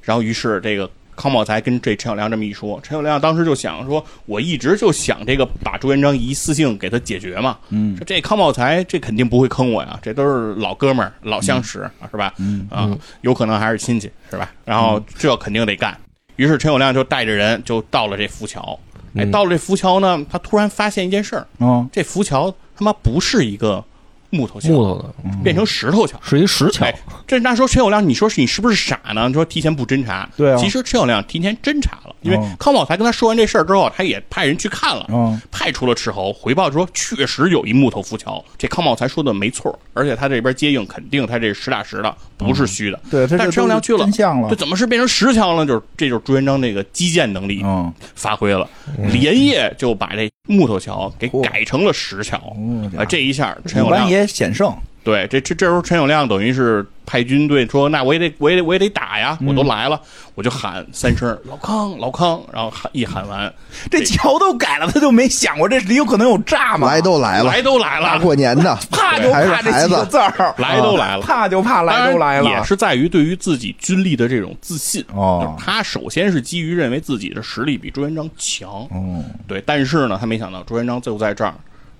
[0.03, 12.35] 然后于是这个康茂才跟这陈友谅这么一说，陈友谅当时就想说，我一直就想这个把朱元璋一次性给他解决嘛，嗯说这康茂才这肯定不会坑我呀，这都是老哥们儿、老相识、啊是吧？
[12.39, 12.91] 嗯啊，
[13.23, 14.51] 有可能还是亲戚是吧？
[14.65, 15.99] 然后这肯定得干。
[16.37, 18.79] 于是陈友谅就带着人就到了这浮桥。
[19.16, 23.85] 哎，到了这浮桥呢，他突然发现一件事儿，嗯这浮桥他妈不是一个
[24.35, 26.18] 木头桥，木头的，变成石头桥。
[26.23, 26.94] 是一石桥哎，
[27.27, 29.27] 这那时候陈友谅，你说是你是不是傻呢？
[29.29, 38.44] 你说提前不侦查，对啊其实陈友谅提前侦查了，因为哦康宝才跟他说完这事儿之后，他也派人去看了，嗯派出了斥候回报说，确实有一木头浮桥。
[38.59, 43.01] 这康宝才说的没错，而且他这边接应肯定他这是实打实的，不是虚的。
[43.11, 44.09] 对但陈友谅去了
[44.51, 45.64] 这怎么是变成石桥了？
[45.64, 48.68] 就是这就是朱元璋那个基建能力嗯发挥了，
[49.12, 52.37] 连夜就把这木头桥给改成了石桥。
[52.37, 60.01] 哦啊，这一下陈友谅险胜，对，这这这时候陈友谅等于是派军队说，那我也得我也得我也得打呀，我都来了，
[60.35, 63.53] 我就喊三声老康老康，然后喊一喊完，
[63.91, 66.87] 这桥都改了，他就没想过这里有可能有诈嘛？
[66.89, 75.05] 来都来了，来都来了大了，过年的， 怕就怕这几个，字儿，来都来了怕就怕来都来了，也是在于对于自己军力的这种自信。
[75.13, 81.53] 哦就是他首先是基于认为自己的实力比朱元璋强，哦对，但是呢，他没想到朱元璋最后在这儿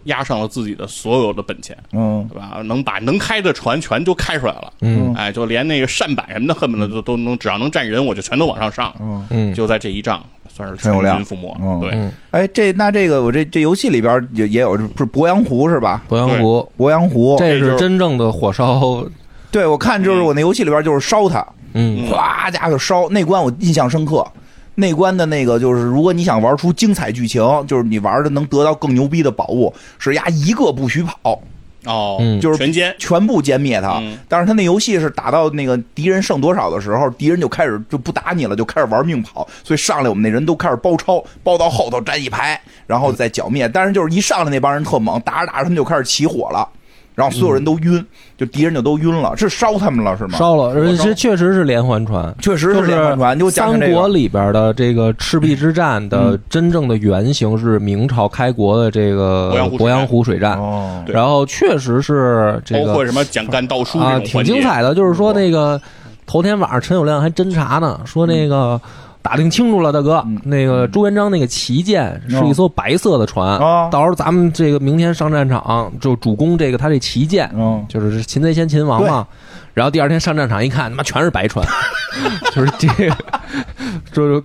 [0.05, 2.27] 压上了自己的所有的本钱，嗯。
[2.31, 2.62] 对吧？
[2.64, 5.12] 能把能开的船全都开出来了，嗯。
[5.14, 8.95] 哎，就连那个扇板什么的，恨不得都都能，只要能站人，我就全都往上上。
[9.01, 9.27] 嗯。
[9.31, 11.57] 嗯，就在这一仗，算是全军覆没。
[11.61, 11.81] 嗯。
[11.81, 16.03] 对，嗯哎，这那这个我这这游戏里边也也有，不是鄱阳湖是吧？
[16.09, 19.05] 鄱阳湖，鄱阳湖，这是是真正的火烧，
[19.51, 22.07] 对我看就是我那游戏里边就是烧它，嗯。
[22.09, 24.27] 哗家伙烧那关我印象深刻。
[24.75, 31.41] 那关的那个就是，如果你想玩出精彩剧情，就是你玩的能得到更牛逼的宝物，是压一个不许跑，
[31.85, 33.99] 哦，嗯就是全歼，全部歼灭他。
[34.01, 39.47] 嗯但是他那游戏是打到那个敌人剩多少的时候，敌人就开始就不打你了，就开始玩命跑。
[39.63, 43.69] 所以上来我们那人都开始包抄，包到后头站一排，然后再剿灭。
[43.69, 46.69] 但是就是一上来那帮人特猛，打着打着他们就开始起火了，
[47.14, 48.05] 然后所有人都晕，
[48.37, 50.37] 就敌人就都晕了，是烧他们了是吗？
[50.37, 52.35] 烧了，而且烧这确实是连环船。
[52.40, 53.50] 确实是连环船，就。
[53.50, 60.59] 三国里边的这个赤壁之战的真正的原型是明朝开国的这个鄱阳湖水战
[61.07, 64.92] 然后确实是这个包括什么蒋干盗书啊，挺精彩的。
[64.94, 65.81] 就是说那个
[66.27, 68.81] 头天晚上陈友谅还侦查呢，说那个。
[69.25, 70.39] 打听清楚了，大哥，嗯。
[70.45, 73.89] 那个朱元璋那个旗舰是一艘白色的船，哦。
[73.91, 79.27] 到时候咱们这个明天上战场就主攻这个他这旗舰，嗯，就是擒贼先擒王嘛。
[79.73, 81.67] 然后第二天上战场一看，他妈全是白船，
[82.55, 83.17] 就是这个，
[84.12, 84.43] 就是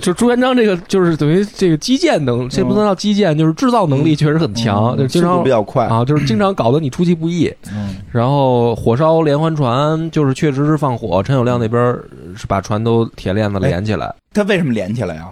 [0.00, 5.86] 就朱元璋这个就是等于这个基建能，这不能叫基建，就是制造能力确实很强，就经常比较快。
[5.86, 7.52] 啊，就是经常搞得你出其不意。
[7.72, 11.80] 嗯然后火烧连环船，就是确实是放火，陈友谅那边
[12.34, 14.14] 是把船都铁链子连起来。
[14.32, 15.28] 他为什么连起来呀？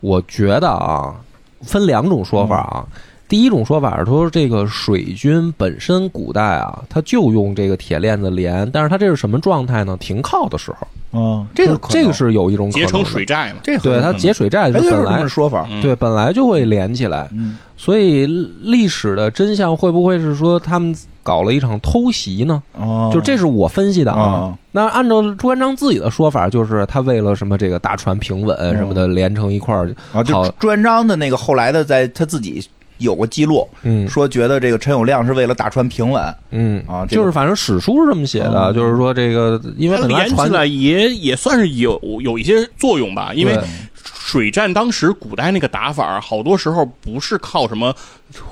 [0.00, 1.14] 我觉得啊，
[1.62, 2.86] 分两种说法啊。
[3.32, 9.96] 第一种说法是说，这个水军本身古代啊，他就用这个铁链子连，但是他这是什么状态呢？
[9.98, 10.86] 停靠的时候，
[11.18, 13.60] 嗯，这个这个是有一种可结成水寨嘛。
[13.62, 15.66] 这对他结水寨哎，就本来说法。
[15.70, 18.26] 嗯对本来就会连起来，嗯所以
[18.60, 22.62] 历史的真相会不会是说他们搞了一场偷袭呢？
[22.78, 24.58] 哦，就这是我分析的啊哦。
[24.72, 32.62] 那按照朱元璋自己的说法，就是他为了什么这个大船平稳什么的连成一块儿，啊，就朱元璋的那个后来的，在他自己
[32.98, 34.08] 有过记录，嗯。
[34.08, 36.34] 说觉得这个陈友谅是为了大船平稳。
[36.50, 36.82] 嗯。
[36.86, 43.58] 啊这个就是反正史书是这么写的，哦就是说这个因为连起来也也算是有有一些作用吧，因为
[44.04, 47.94] 水战当时古代那个打法，好多时候不是靠什么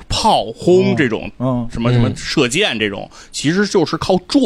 [0.09, 1.67] 炮轰这种，嗯。
[1.71, 2.17] 什么什么嗯。
[2.17, 4.45] 射箭这种，其实就是靠撞。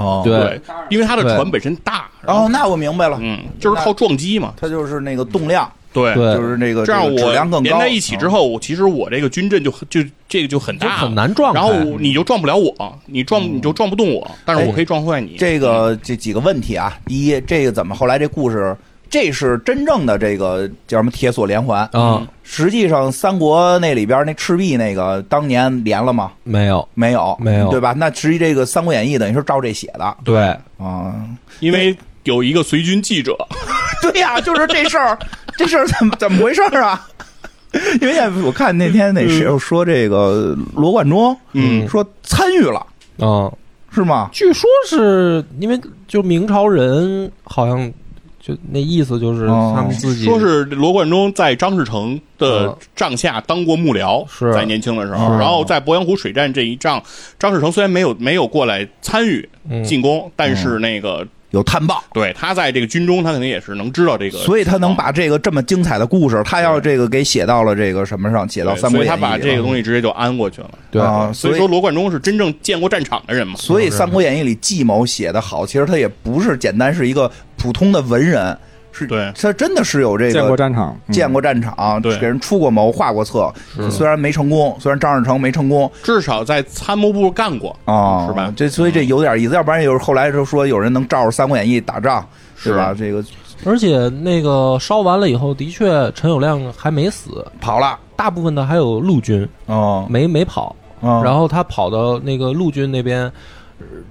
[0.00, 4.54] 哦对对，因为它的船本身大，然后哦，那我明白了，嗯，就是靠撞击嘛。
[4.58, 11.52] 它就是那个动量，对，就是那个这样我连在一起之后，其实我这个军阵就就这个就很就大，很难撞。
[11.52, 15.32] 然后你就撞不了我，你撞你就撞不动我，但是我可以撞坏你。
[15.32, 18.76] 嗯这个这几个问题啊，第一，这个怎么后来这故事，
[19.10, 21.86] 这是真正的这个叫什么铁索连环？
[21.92, 26.32] 啊实际上三国那里边那赤壁那个当年连了吗？
[26.42, 27.92] 没有没有，没有对吧？
[27.96, 30.40] 那实际这个《三国演义》等于是照这写的对
[30.78, 31.14] 啊。
[31.60, 33.36] 因为有一个随军记者，
[34.02, 35.16] 对呀、就是这事儿，
[35.56, 37.06] 这事儿怎么怎么回事儿啊？
[38.00, 42.84] 因为我看那天那谁又说这个罗贯中，嗯说参与了，
[43.18, 43.46] 啊，
[43.92, 44.28] 是吗？
[44.32, 47.92] 据说是因为就明朝人好像
[48.40, 49.74] 就那意思就是哦。
[49.76, 52.76] 他们自己说是罗贯中在张士诚的嗯。
[52.96, 54.52] 帐下当过幕僚，是。
[54.52, 57.02] 在年轻的时候，然后在鄱阳湖水战这一仗，
[57.38, 59.84] 张士诚虽然没有没有过来参与嗯。
[59.84, 70.70] 进攻，但是那个有探报，对他在这个军中，他肯定也是能知道这个，所以他能把这个这么精彩的故事，他要这个给写到了这个什么上，写到《三国演义》所以他把这个东西直接就安过去了。
[70.90, 71.02] 对。
[71.02, 73.54] 啊，所所以说，罗贯中是真正见过战场的人嘛？
[73.56, 78.56] 所以《三国演义》里计谋写的好，其实他也不是简单是一个普通的文人，
[78.92, 79.32] 是对。
[79.40, 82.18] 他真的是有这个见过战场，嗯见过战场，对。
[82.18, 83.52] 给人出过谋、画过策，
[83.90, 88.52] 虽然没成功，虽然张士诚没成功至少在参谋部干过啊，是吧？
[88.56, 92.26] 这所以这有点意思，要不然有后来就说有人能照着《三国演义》打仗，
[92.56, 92.94] 是吧？
[92.96, 93.24] 这个
[93.66, 103.32] 而且那个烧完了以后，的确陈友谅还没死，跑了大部分的还有陆军哦，没没跑，嗯然后他跑到那个陆军那边，呃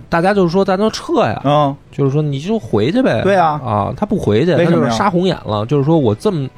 [0.09, 3.21] 大家就是说咱都撤呀，嗯就是说你就回去呗。
[3.21, 6.49] 对啊啊，他不回去，他就是杀红眼了，就是说我这么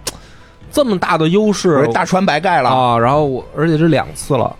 [0.71, 4.55] 这么大的优势大船白盖了，啊，然后我而且是两次了。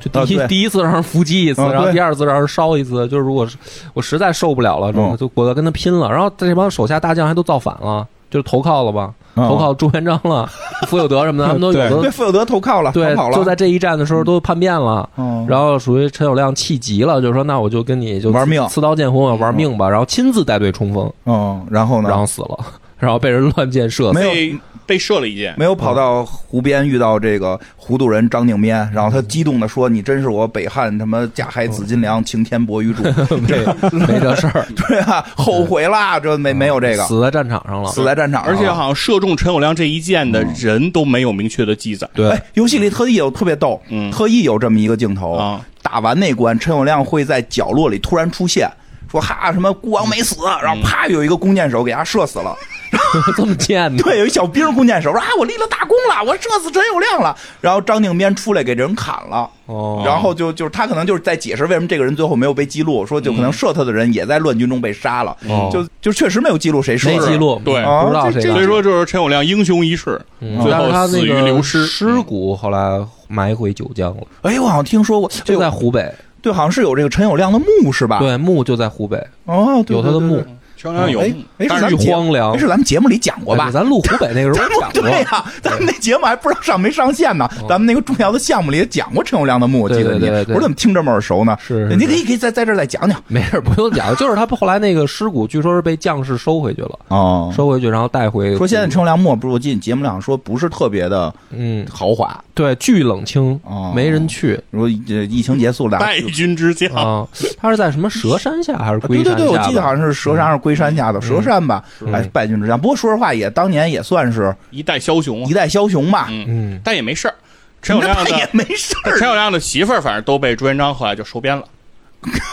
[0.00, 3.08] 就第一、啊第一次让人伏击一次，然后第二次让人烧一次。
[3.08, 3.56] 就是如果是
[3.94, 6.10] 我实在受不了了，嗯就我要跟他拼了。
[6.10, 10.48] 然后这帮手下大将还都造反了，就是投靠了吧，嗯投靠朱元璋了，
[10.88, 15.08] 傅有德什么的，他们都有对的对，傅有德投靠了，对就在这一战的时候都叛变了。
[15.16, 19.88] 嗯然后属于陈友谅气急了，就说那我就跟你就玩命刺刀见红，我玩命吧。
[19.90, 22.08] 然后亲自带队冲锋，嗯，然后呢？
[22.08, 22.58] 然后死了，
[22.98, 24.18] 然后被人乱箭射死。
[24.18, 33.02] 没有被被射了一箭，没有跑到湖边遇到这个糊涂人张定边，然后他激动的说：“你真是我北汉他妈架海紫金梁，擎天博玉柱。
[33.42, 37.90] 没没这事儿，” 对啊，后悔啦，这没没有这个，死在战场上了。
[37.90, 42.08] 死在战场上了，而且好像射中陈友谅这一箭的人都没有明确的记载。
[42.14, 42.30] 对。
[42.30, 44.10] 哎，游戏里特意有特别逗，嗯。
[44.12, 48.68] 特意有这么一个镜头啊，打完那关，陈友谅会在角落里突然出现，
[49.14, 52.52] 说哈什么孤王没死，然后啪有一个弓箭手给他射死了。
[53.36, 57.36] 这么贱呢，对，有一小兵弓箭手说啊，我立了大功了，我射死陈友谅了。
[57.60, 59.48] 然后张定边出来给人砍了。
[59.66, 65.70] 哦，然后就就是他可能就是在解释为什么这个人最后没有被记录，说就可能射他的人也在乱军中被杀了，哦。
[65.72, 67.82] 就就确实没有记录谁射的没记录，对。
[67.82, 70.60] 啊不知道谁所以说，就是陈友谅英雄一世，嗯。
[70.62, 71.86] 最后他那死于流个失。
[71.86, 76.12] 尸骨后来埋回九江了，哎，我好像听说过，就在湖北，
[76.44, 80.44] 对，好像是有这个陈友谅的墓是吧？，对，墓就在湖北，哦，对有他的墓，，
[80.84, 83.70] 陈友谅有哎哎，但是是咱们节荒凉哎是咱们节目里讲过吧哎？
[83.72, 87.48] 咱录湖北那个时候讲过，对呀、咱们那节目还不知道上没上线呢。
[87.68, 91.56] 咱们那个重要的项目里也讲过陈友谅的墓，我记得你，对对对对我怎么听这么耳熟呢？
[91.60, 97.52] 是是你可以可以在在这儿再讲讲没事，不用讲，就是他后来那个尸骨，据说是被将士收回去了，哦。
[97.54, 98.56] 收回去然后带回。
[98.56, 107.26] 说现在陈友谅墓，不是我记得节目上说不是特别的嗯，豪华，对，巨冷清哦，没人去说这疫情结束了，败军之将，啊。
[107.60, 109.68] 他是在什么蛇山下还是龟山对对对，我？
[109.68, 112.80] 记得好像是蛇山还是龟山下的蛇山吧，嗯哎，败军之将。
[112.80, 116.26] 不过说实话，也当年也算是一代枭雄一，代枭雄吧。
[116.30, 117.34] 嗯，嗯，但也没事儿。
[117.82, 121.64] 陈友谅的也的没事儿陈友谅的媳妇儿，反正都被朱元璋后来就收编了。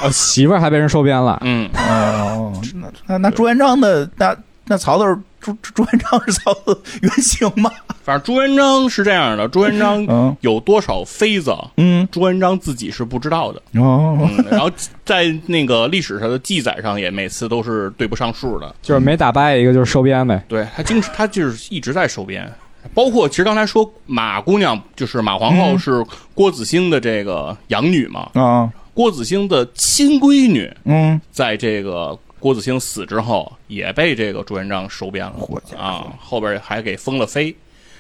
[0.04, 2.52] 哦，媳妇儿还被人收编了，嗯，哦。
[2.76, 4.36] 那那那朱元璋的那
[4.72, 5.04] 那曹操
[5.42, 7.70] 朱朱朱元璋是曹操原型吗？
[8.06, 13.62] 反正朱元璋是这样的，朱元璋嗯有多少妃子，嗯朱元璋自己是不知道的。
[13.82, 14.72] 哦，嗯，然后
[15.04, 18.74] 在那个历史上的记载上，也每次都是对不上数的。
[18.82, 20.42] 就是没打败一个就是收编呗。
[20.48, 22.50] 对他经他就是一直在收编，
[22.94, 35.36] 包括其实刚才说马姑娘，就是马皇后嗯是郭子兴的这个养女嘛，啊郭子兴的亲闺女，嗯，在这个郭子兴死之后，也被这个朱元璋收编了
[35.78, 37.56] 啊，后边还给封了妃。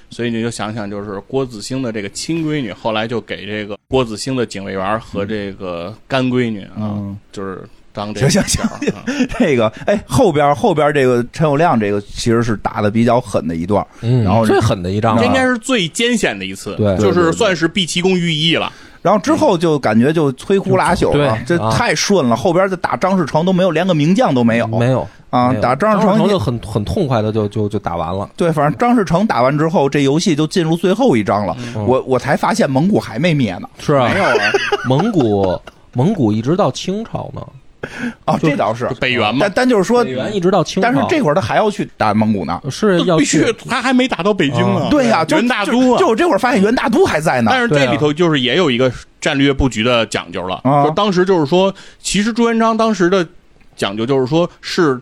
[0.09, 9.05] 所以你就想想，就是郭子兴的这个亲闺女，后来就给这个郭子兴的警卫员和这个干闺女啊，嗯就是当这个行行角儿啊
[9.39, 18.69] 这个哎后边后边这个陈友谅这个其实是打的比较狠的一段，嗯，然后最狠的一仗，这应该是最艰险的一次，对就是算是毕其功于一役了。
[19.01, 22.35] 然后之后就感觉就摧枯拉朽了，这太顺了。
[22.35, 24.67] 后边就打张士诚都没有，连个名将都没有。
[24.67, 28.29] 没有啊打张士诚张就很很痛快的就就就打完了。
[28.35, 31.55] 对，反正张士诚打完之后，这游戏就进入最后一章了。
[31.75, 33.67] 嗯我我才发现蒙古还没灭呢。
[33.79, 34.33] 是啊没，有啊，
[34.87, 35.59] 蒙古
[35.93, 37.41] 蒙古一直到清朝呢，
[38.25, 38.87] 哦，这倒是。
[38.99, 42.61] 北元嘛但，但就是说北，元一直到清，但是这会儿他还要去打蒙古呢。
[42.69, 44.85] 是要必须去他还没打到北京呢。
[44.85, 46.07] 啊对呀，就元大就都啊就。
[46.07, 47.49] 我这会儿发现元大都还在呢。
[47.51, 53.27] 但是这里头就是也有一个战略布局的讲究了，啊就当时就是说，其实朱元璋当时的
[53.75, 54.99] 讲究就是说是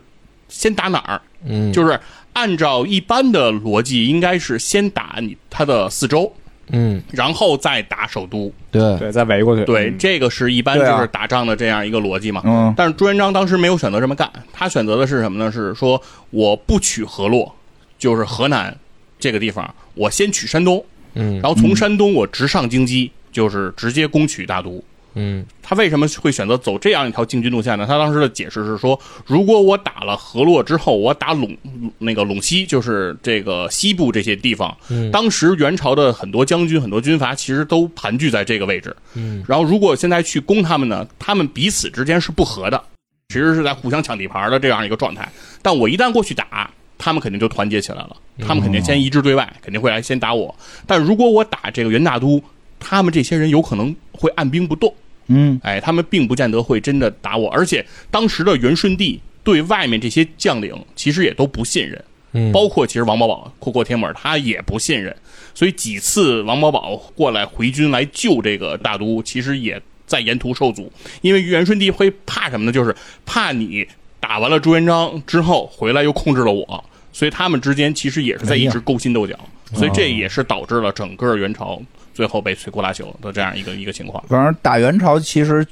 [0.48, 2.00] 先打哪儿，嗯，就是
[2.34, 6.32] 按照一般的逻辑，应该是先打你他的四周，
[6.72, 8.52] 嗯，然后再打首都。
[8.72, 9.66] 对，对，再围过去。
[9.66, 12.42] 对，这个是一般就是打仗的这样一个逻辑嘛。
[12.46, 15.52] 嗯但是朱元璋当时没有选择这么干，他选择的是什么呢？
[15.52, 17.54] 是说我不取河洛，
[17.98, 18.76] 就是河南
[19.20, 20.84] 这个地方，我先取山东，
[21.16, 24.84] 嗯然后从山东我直上京畿，就是直接攻取大都。
[25.22, 27.86] 嗯他为什么会选择走这样一条进军路线呢？
[27.86, 31.56] 他当时的解释是说，如果我打了河洛之后，我打陇
[32.00, 38.96] 那个陇西，就是这个西部这些地方，嗯当时元朝的很多将军、很多军阀其实都盘踞在这个位置。
[39.14, 42.82] 嗯，然后如果现在去攻他们呢，他们彼此之间是不和的，
[43.28, 45.30] 其实是在互相抢地盘的这样一个状态。
[45.62, 50.56] 但我一旦过去打，他们肯定就团结起来了，他们肯定先一致对外，肯定会来先打我。
[50.88, 52.42] 但如果我打这个元大都，
[52.80, 54.94] 他们这些人有可能会按兵不动。
[55.30, 55.60] 嗯。
[55.64, 62.04] 哎，他们并不见得会真的打我，而且当时的元顺帝对外面这些将领其实也都不信任，
[62.34, 62.52] 嗯。
[62.52, 65.16] 包括其实王保保阔阔天门他也不信任，
[65.56, 72.72] 所以几次王保保过来回军来救这个大都，其实也在沿途受阻，因为元顺帝会怕什么呢？
[72.72, 73.88] 就是怕你
[74.20, 79.38] 打完了朱元璋之后回来又控制了我，所以他们之间其实也是在一直勾心斗角，
[79.74, 81.82] 所以这也是导致了整个元朝
[82.14, 84.24] 最后被摧枯拉朽的这样一个一个情况。
[84.28, 85.66] 反正打元朝其实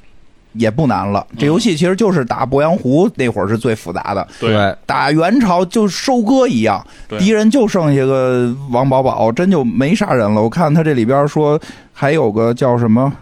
[0.54, 4.26] 也不难了，这游戏其实就是打鄱阳湖那会儿是最复杂的。
[4.40, 6.84] 对，打元朝就收割一样，
[7.18, 10.42] 敌人就剩下个王保保，真就没啥人了。
[10.42, 11.60] 我看他这里边说
[11.92, 13.12] 还有个叫什么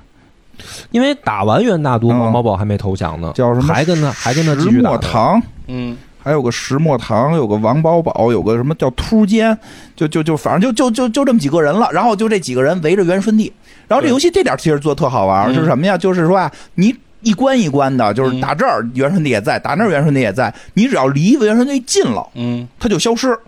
[0.91, 4.97] 因为打完元大都，嗯王保保还没投降呢，叫什么还跟他还跟他继石续打呢。
[4.97, 5.97] 墨堂，嗯。
[6.27, 9.57] 还有个石墨堂，有个王宝宝，有个什么叫秃尖，
[9.95, 11.89] 就就就反正就就就就这么几个人了。
[11.93, 13.53] 然后就这几个人围着元顺帝。
[13.87, 15.97] 然后这游戏这点其实做得特好玩，就是什么呀？
[15.97, 23.39] 就是说啊，你一关一关的，就是嗯打这儿元顺帝也在，打那儿元顺帝也在，你只要离元顺帝近了，嗯，他就消失，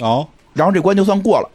[0.00, 1.48] 哦然后这关就算过了。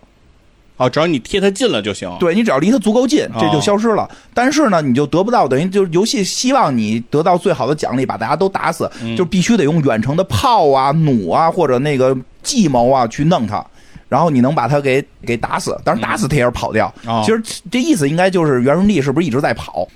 [0.80, 4.10] 哦，只要你贴他近了就行。，对你只要离他足够近，这就哦消失了。
[4.34, 13.64] 但是呢，你就得不到，等于就是游戏希望你得到最好的奖励，把大家都打死，嗯就必须得用远程的炮啊、弩啊或者那个计谋啊去弄他。
[14.08, 16.92] 然后你能把他给给打死，但是打死他也是跑掉。
[17.06, 19.88] 哦其实这意思应该就是元顺帝是不是一直在跑，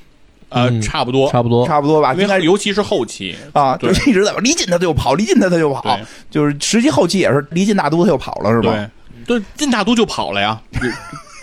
[0.49, 1.65] 呃，嗯差不多，差不多。
[1.65, 2.13] 差不多吧？
[2.13, 5.97] 应该为尤其是后期，啊，就是一直在，离近他他就跑，离近他他就跑，
[6.29, 8.87] 就是实际后期也是离近大都他就跑了，是吧？
[9.25, 10.59] 对对，进大都就跑了呀。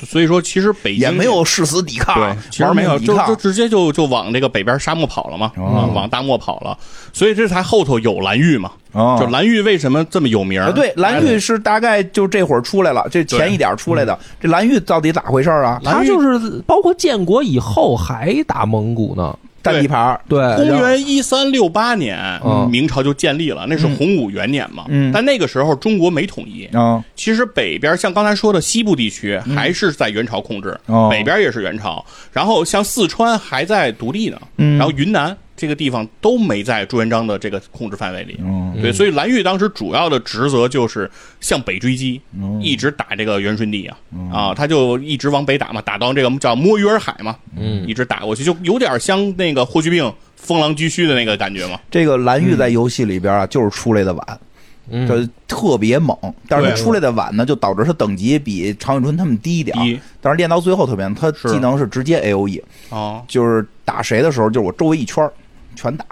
[0.06, 3.36] 所以说，其实北京也没有誓死抵抗对，，其实没有，就就命抵抗。
[3.36, 6.76] 直接就就往这个北边沙漠跑了嘛，往大漠跑了，
[7.12, 8.72] 所以这才后头有蓝玉嘛。
[8.92, 10.58] 哦就蓝玉为什么这么有名？
[10.58, 14.18] 啊，对，蓝玉是大概就这会儿出来了，这前一点出来的。
[14.40, 15.78] 这蓝玉到底咋回事啊？
[15.84, 22.68] 他就是包括建国以后还打蒙古呢，占地盘儿，对，公元一三六八年，嗯。
[22.70, 24.84] 明朝就建立了，那是洪武元年嘛。
[24.88, 25.10] 嗯。
[25.12, 31.08] 但那个时候中国没统一，嗯，其实北边像刚才说的西部地区还是在元朝控制，哦。
[31.10, 34.78] 北边也是元朝，然后像四川还在独立呢，嗯。
[34.78, 38.38] 然后云南这个地方都没在朱元璋的这个控制范围里。
[38.42, 42.18] 嗯对，所以蓝玉当时主要的职责就是向北追击，
[42.62, 43.98] 一直打这个元顺帝啊，
[44.32, 47.86] 啊，他就一直往北打嘛，打到这个叫摸鱼儿海嘛，嗯。
[47.86, 51.78] 一直打过去，就有点像那个霍去病封狼居胥的那个感觉嘛。
[51.90, 54.40] 这个蓝玉在游戏里边啊，就是出来的晚，
[54.88, 55.06] 嗯。
[55.06, 56.16] 就特别猛，
[56.48, 59.76] 但是他出来的晚呢，就导致他等级比常遇春他们低一点。
[60.22, 65.32] 但是练到最后特别，他技能是直接 A O E，哦，就是打谁的时候，就是我周围一圈儿
[65.74, 66.04] 全打。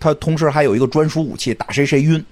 [0.00, 2.24] 他同时还有一个专属武器，打谁谁晕，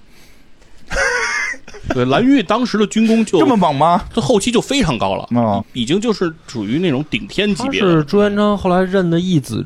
[1.89, 4.03] 对，蓝玉当时的军功就这么猛吗？
[4.13, 8.01] 这后期就非常高了，嗯已经就是属于那种顶天级别是。
[8.05, 9.65] 朱元璋后来认的义子，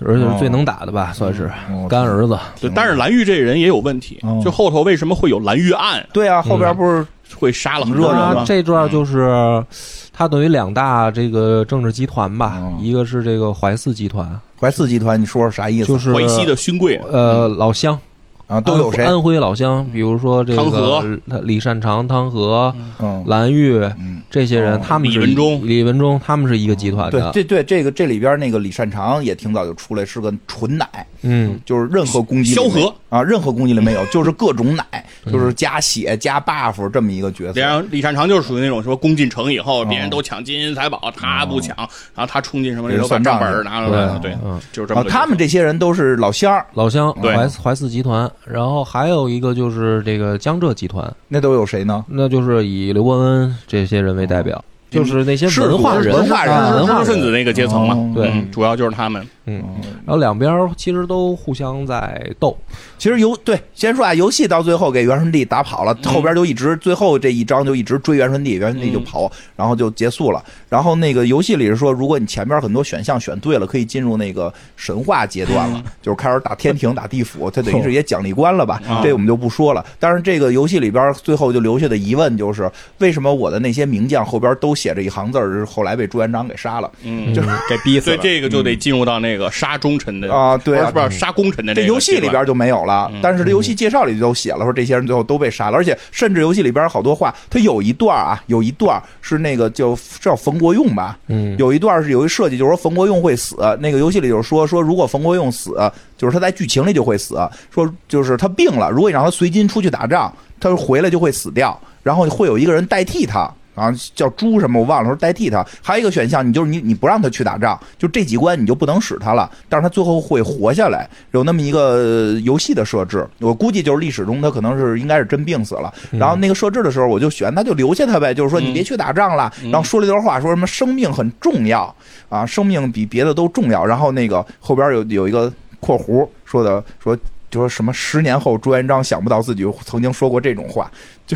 [0.00, 2.38] 而且是最能打的吧，算是哦干儿子。
[2.58, 7.06] 对，但是蓝玉这人也有问题哦，就后头为什么会有蓝玉案，对啊，后边不是
[7.38, 8.34] 会杀了很多人吗？
[8.36, 9.62] 他这段就是
[10.10, 15.86] 他等于两大这个政治集团吧哦，一个是这个淮四集团，淮四集团，你说说啥意思？
[15.88, 17.98] 就是淮西的勋贵，呃老乡
[18.46, 19.04] 啊，都有谁？
[19.04, 30.86] 安徽老乡，比如说这汤和个李善长、汤和、嗯，蓝玉嗯这些人，哦他们是李文忠李文忠他们是一个集团的，对对对，这个这里边那个李善长也挺早就出来，是个纯奶，
[31.22, 34.84] 嗯，就是任何攻击里萧何啊，任何攻击力没有，就是各种奶，
[35.32, 37.60] 就是加血加 buff 这么一个角色。
[37.60, 41.76] 然后李善长就是属于那种说攻进城以后，别人都抢金银财宝，他不抢，
[42.14, 44.36] 然后他冲进什么给人时候把算账账本儿拿出来，对
[44.72, 45.02] 就是这么。
[45.04, 52.04] 他们这些人都是老乡儿，老乡对淮淮四集团，然后还有一个就是这个江浙集团，那都有谁呢？
[52.08, 57.30] 那就是以刘伯温这些人为代表，就是那些文化人、文化人啊文化分子。
[57.30, 59.26] 那个阶层嘛哦，对嗯主要就是他们。
[59.46, 59.62] 嗯，
[60.04, 62.56] 然后两边儿其实都互相在斗，
[62.98, 70.44] 其实游对，先说啊，游戏到最后给元顺帝打跑了，后边就一直最后这一章就一直追元顺帝，元顺帝就跑，然后就结束了。
[70.68, 78.82] 然后那个游戏里是说，如果你前边很多选项选对了，可以进入那个神话阶段了，就是开始打天庭、打地府， 它等于是也奖励关了吧？
[79.02, 79.84] 这我们就不说了。
[80.00, 82.68] 但是这个游戏里边最后就留下的疑问就是，
[82.98, 86.90] 为什么我的那些名将后边都写着一行字儿，后来被朱元璋给杀了？
[87.04, 88.14] 嗯，就是给逼死了。
[88.14, 103.56] 所以这个就得进入到那个杀忠臣的啊对啊不是杀功臣的这个游戏里边就没有了，但是这游戏介绍里就写了说这些人最后都被杀了，而且甚至游戏里边好多话，它有一段啊，有一段是那个叫叫冯国用吧，嗯，有一段是有一设计，就是说冯国用会死。
[103.80, 105.76] 那个游戏里就是说说，如果冯国用死，
[106.16, 107.36] 就是他在剧情里就会死。
[107.70, 113.50] 说就是他病了，如果你让他随军出去打仗，他回来就会死掉，然后会有一个人代替他。
[113.76, 115.64] 啊，叫猪什么我忘了，说代替他。
[115.80, 123.24] 还有一个选项，你就是你你不让他去打仗，就这几关你就不能使他了，但是他最后会活下来，有那么一个呃游戏的设置。
[123.38, 129.52] 我估计就是历史中他可能是应该是真病死了，然后那个设置的时候我就选，那就留下他呗，就是说你别去打仗了。
[129.64, 131.94] 然后说了一段话，说什么生命很重要
[132.28, 133.84] 啊，生命比别的都重要。
[133.84, 137.16] 然后那个后边有有一个括弧说的说。
[137.48, 140.90] 就说什么十年后朱元璋想不到自己曾经说过这种话，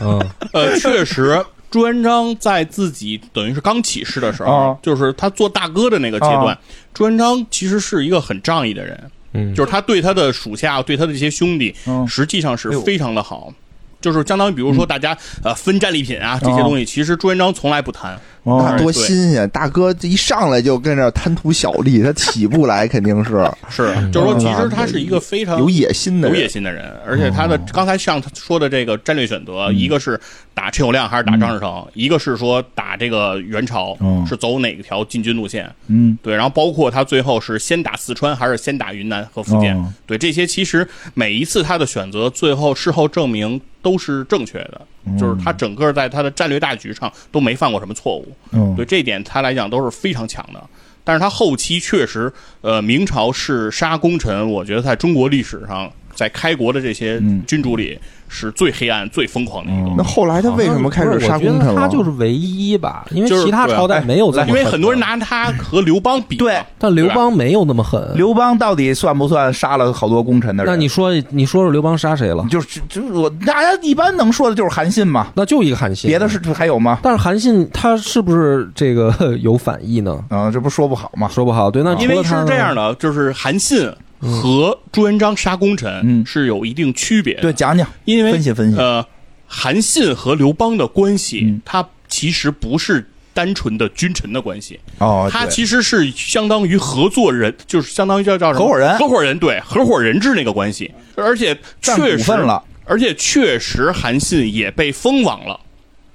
[0.00, 6.58] 嗯，呃，确实，朱元璋在自己等于是刚起事的时候，啊就是他做大哥的那个阶段，啊
[6.94, 9.54] 朱元璋其实是一个很仗义的人，嗯。
[9.54, 12.06] 就是他对他的属下、对他的这些兄弟，嗯。
[12.06, 13.52] 实际上是非常的好。
[13.98, 18.16] 就是相当于，比如说大家、呃分战利品啊这些东西，其实朱元璋从来不贪。
[18.46, 19.48] 哦那多新鲜！
[19.50, 26.42] 大哥这一上来就跟这儿贪图小利，他起不来，肯定是 是，就是说，其实他是一个非常有野心的有人。
[26.42, 30.18] 野心的人，而且他的刚才像他说的这个战略选择，一个是
[30.54, 44.80] 打陈友谅还是打张士诚，一个是说打这个元朝嗯是走哪条进军路线，嗯对，然后包括他最后是先打四川还是先打云南和福建哦，对这些其实每一次他的选择，最后事后证明都是正确的，
[45.18, 50.62] 就是他整个在他的战略大局上都没犯过什么错误，嗯对这一点他来讲都是非常强的。
[51.04, 52.32] 但是他后期确实，
[52.62, 57.96] 呃，明朝是杀功臣，我觉得在中国历史上，在开国的这些嗯君主里
[58.28, 59.90] 是最黑暗、最疯狂的一个。
[59.96, 61.80] 那后来他为什么开始杀功臣了？
[61.80, 68.12] 他就是唯一吧，因为其他朝代没有这么狠的因为很多人，拿他和刘邦比，对但刘邦没有那么狠。
[68.14, 70.72] 刘邦到底算不算杀了好多功臣的人？
[70.72, 72.44] 那你说，你说说刘邦杀谁了？
[72.50, 76.98] 就是就是我大家一般能说的就是韩信嘛，那就一个韩信，别的是还有吗？
[77.02, 80.18] 但是韩信他是不是这个 有反义呢？
[80.28, 81.28] 啊，这不说不好吗？
[81.28, 81.70] 说不好。
[81.70, 83.90] 对，那因为是这样，的，就是韩信
[84.20, 86.24] 和朱元璋杀功臣嗯。
[86.26, 87.42] 是有一定区别的。
[87.42, 88.78] 对，讲讲因为分析分析。
[88.78, 89.04] 呃，
[89.46, 91.60] 韩信和刘邦的关系，嗯。
[91.64, 95.32] 他其实不是单纯的君臣的关系，哦，对。
[95.32, 98.64] 他其实是相当于合作人，就是相当于叫叫什么？
[98.64, 98.98] 合伙人。
[98.98, 105.60] 合伙人对合伙人制那个关系，而且占确实了，而且确实韩信也被封王了，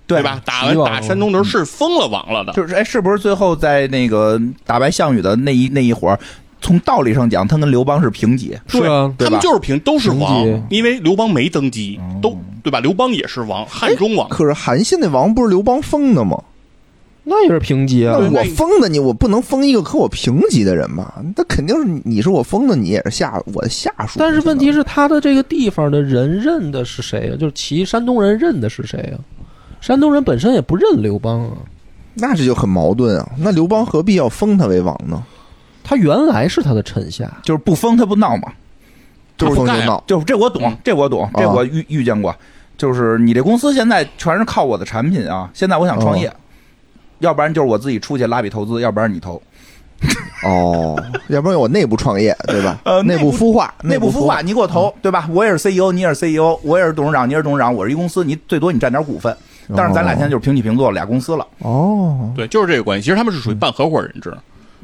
[0.08, 0.42] 对吧？
[0.44, 6.20] 打完打山东的时候是封了王了的，就是哎，是不是最后在那个打败项羽的那一那一伙儿，
[6.62, 12.80] 从道理上讲，他跟刘邦是平级，对啊，他们就是平都是王级，因为刘邦没登基，都对吧？
[12.80, 14.30] 刘邦也是王，汉中王。
[14.30, 16.42] 可是韩信那王不是刘邦封的吗？
[17.24, 18.40] 那也是平级啊那。
[18.40, 21.22] 我封的你，我不能封一个和我平级的人吧？
[21.36, 24.18] 那肯定是你是我封的，你也是下我的下属。
[24.18, 27.38] 但是问题是，他的这个地方的人认的是谁啊？
[27.38, 29.22] 就是齐山东人认的是谁啊？
[29.82, 31.58] 山东人本身也不认刘邦啊，
[32.16, 33.30] 那这就很矛盾啊。
[33.38, 35.24] 那刘邦何必要封他为王呢？
[35.92, 37.30] 他原来是他的臣下。
[37.44, 38.54] 就是不封他不闹嘛。
[39.38, 40.02] 就是就闹。
[40.08, 42.34] 就这我懂嗯，这我懂，这我遇遇见过。
[42.78, 46.32] 就是你这公司现在全是靠我的产品啊，现在我想创业，
[47.20, 49.42] 要不然就是我自己出去拉笔投资，要不然你投。
[50.46, 52.80] 哦， 要不然我内部创业，对吧？
[52.86, 54.42] 呃内部孵化，内部孵化，化。
[54.42, 55.28] 你给我投，对吧？
[55.34, 59.36] 我也是 CEO，你也是 CEO，我也是董事长，你也是董事长，我是一公司，你最多你占点股份，
[59.76, 61.46] 但是咱俩现在就是平起平坐俩公司了。
[61.60, 63.04] 哦，对，就是这个关系。
[63.04, 64.34] 其实他们是属于半合伙人制。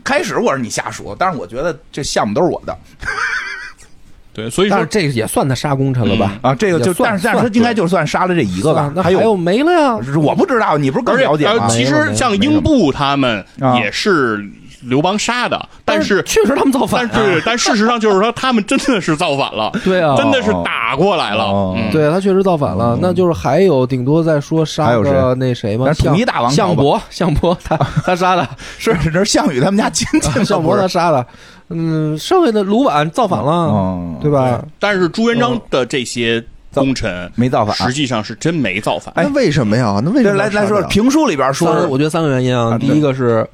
[0.07, 2.77] 开始我是你下属，但是我觉得这项目都是我的
[4.33, 6.39] 对，所以说但是这个也算他杀功臣了吧？
[6.41, 9.99] 啊，这个就算但是但是他应该就算杀了这一个吧，那还有没了呀？
[10.15, 11.69] 我不知道，你不是更了解吗呃？
[11.69, 14.47] 其实像英布他们啊也是
[14.81, 21.75] 刘邦杀的，但是确实他们造反啊，但是但事实上就是说他们真的是造反了， 对啊，真的是打过来了哦。
[21.77, 27.75] 嗯，对他确实造反了，那就是还有顶多再说还杀个那谁嘛，咱统一项大王项伯，项伯他
[28.05, 28.47] 他杀的，
[28.77, 31.25] 是这是项羽他们家亲戚， 项伯他杀的，
[31.69, 34.63] 嗯，剩下的卢绾造反了，嗯对吧？
[34.79, 39.11] 但是朱元璋的这些功臣没造反实际上是真没造反。
[39.15, 39.99] 那为什么呀？
[40.03, 43.47] 那为什么这来来说，评书里边说我觉得三个原因啊，啊第一个是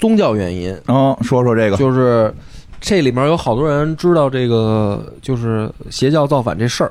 [0.00, 2.34] 宗教原因，嗯，说说这个，就是
[2.80, 6.90] 这里面有好多人知道这个就是邪教造反这事儿，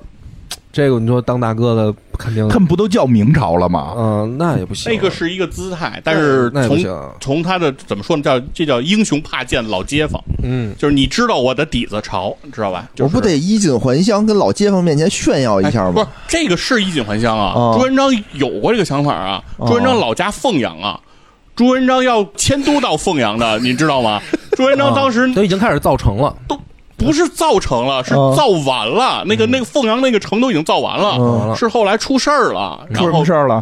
[0.72, 3.96] 这个你说当大哥的肯定，他们不都叫明朝了吗？
[3.98, 8.22] 嗯、那也不行，那个是一个姿态，但是从从他的怎么说呢？
[8.22, 12.88] 叫这叫英雄怕见老街坊，嗯，就是你知道我的底子潮，知道吧？
[12.94, 16.12] 就是、我不得衣锦还乡，跟老街坊面前炫耀一下哎不是吗？
[16.28, 17.54] 这个是衣锦还乡啊！
[17.56, 19.44] 哦朱元璋有过这个想法啊！
[19.58, 21.00] 哦朱元璋老家凤阳啊，
[21.60, 24.22] 朱元璋要迁都到凤阳的，你知道吗？
[24.56, 26.58] 朱元璋当时都已经开始造城了，都
[26.96, 29.26] 不是造城了，是哦造完了。
[29.26, 32.80] 那个那个凤阳那个城都已经造完嗯了，是后来出事儿了。
[32.90, 33.62] 然出什么事儿了？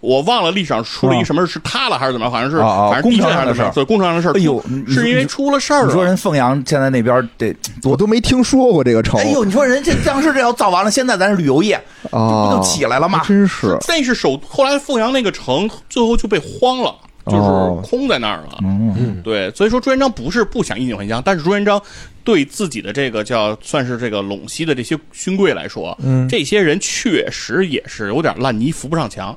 [0.00, 4.32] 我忘了历史上出了一什么是塌了还是怎么反正是怎么样，工程上的事儿对工程上的事儿。
[4.32, 4.58] 哎呦
[4.88, 5.88] 是因为出了事儿了。
[5.88, 11.74] 你说人凤阳现在那边得我都没听说过这个城哎呦，你说人这当时这要造完了，现在咱是旅游业，
[12.10, 16.94] 啊，不就起来了吗真是但是首后来凤阳那个城最后就被荒了，
[17.26, 18.58] 就是哦空在那儿了。
[18.62, 21.80] 嗯，对，所以说朱元璋不是不想衣锦还乡，但是朱元璋
[22.24, 29.36] 对自己的这个叫算是这个陇西的这些勋贵来说，嗯这些人确实也是有点烂泥扶不上墙，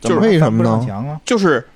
[0.00, 1.20] 就是为什么呢？
[1.24, 1.66] 就是。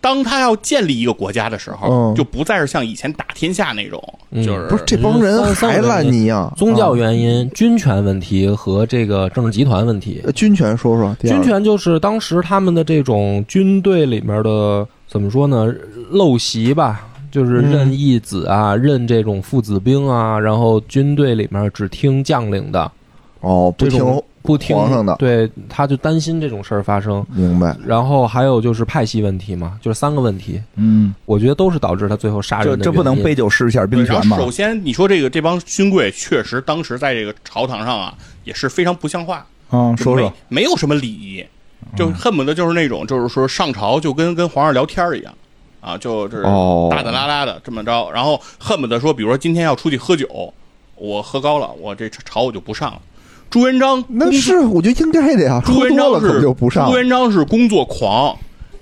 [0.00, 6.52] 当他要建立一个国家的时候，嗯就不再是像以前打天下那种，嗯就是不是这帮人还烂泥啊？
[6.56, 10.20] 宗教啊原因、军权问题和这个政治集团问题。
[10.24, 15.74] 呃军权说说，第二军权就是当时他们的这种军队里面的怎么说呢？
[16.12, 22.90] 陋习吧，就是嗯任义子啊，任这种父子兵啊，然后军队里面只听将领的，
[23.40, 25.14] 哦，不听这种不听皇上的。
[25.16, 27.26] 对，他就担心这种事儿发生。
[27.30, 27.76] 明白。
[27.84, 34.36] 然后还有就是派系问题嘛，就是三个问题，嗯，我觉得都是导致他最后杀人的这这不能杯酒释一下兵权嘛？
[34.36, 41.44] 首先，你说这个这帮勋贵确实当时在这个朝堂上啊，也是非常不像话，嗯，说说，没有什么礼仪，
[41.96, 45.34] 就恨不得就是那种，就是说上朝就跟跟皇上聊天儿一样，
[45.80, 46.88] 啊，就是哦。
[46.90, 50.52] 大大拉拉的这么着，然后恨不得说，比如说今天要出去喝酒，
[50.94, 53.00] 我喝高了，我这朝我就不上了。
[53.48, 58.36] 朱元璋那是我觉得应该的呀，朱元璋是就不上朱元璋是工作狂，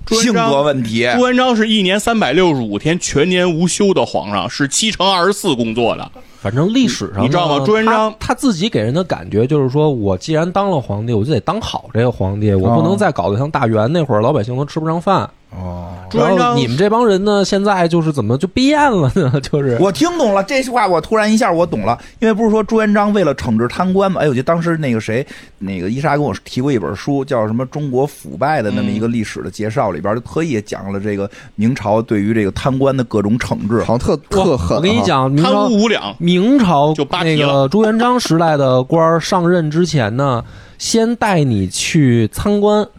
[0.07, 6.11] 性格问题，朱元璋是一年三百六十五天全年无休的皇上，是七乘二十四工作的。
[6.45, 15.27] 反正历史上你知道吗朱元璋他他自己给人的感觉就是说，我既然当了皇帝，我就得当好这个皇帝，我不能再搞得像大元那会儿老百姓都吃不上饭。
[15.57, 19.39] 哦，朱元璋你们这帮人呢，现在就是怎么就变了呢？
[19.41, 24.21] 就是我听懂了这句话，我突然一下我懂了，因为不是说朱元璋为了惩治贪官嘛？
[24.21, 25.25] 哎，我记得当时那个谁，
[25.59, 33.79] 那个伊莎跟我提过一本书，叫什么《中国腐败的那么一个历史的介绍》，里边就特意讲了这个明朝对于这个贪官的各种惩治。
[33.85, 34.79] 好像特特狠啊。
[34.79, 40.45] 我跟你讲，贪污无两，明朝就那个朱元璋时代的官儿上任之前呢，
[40.79, 42.87] 先带你去参观。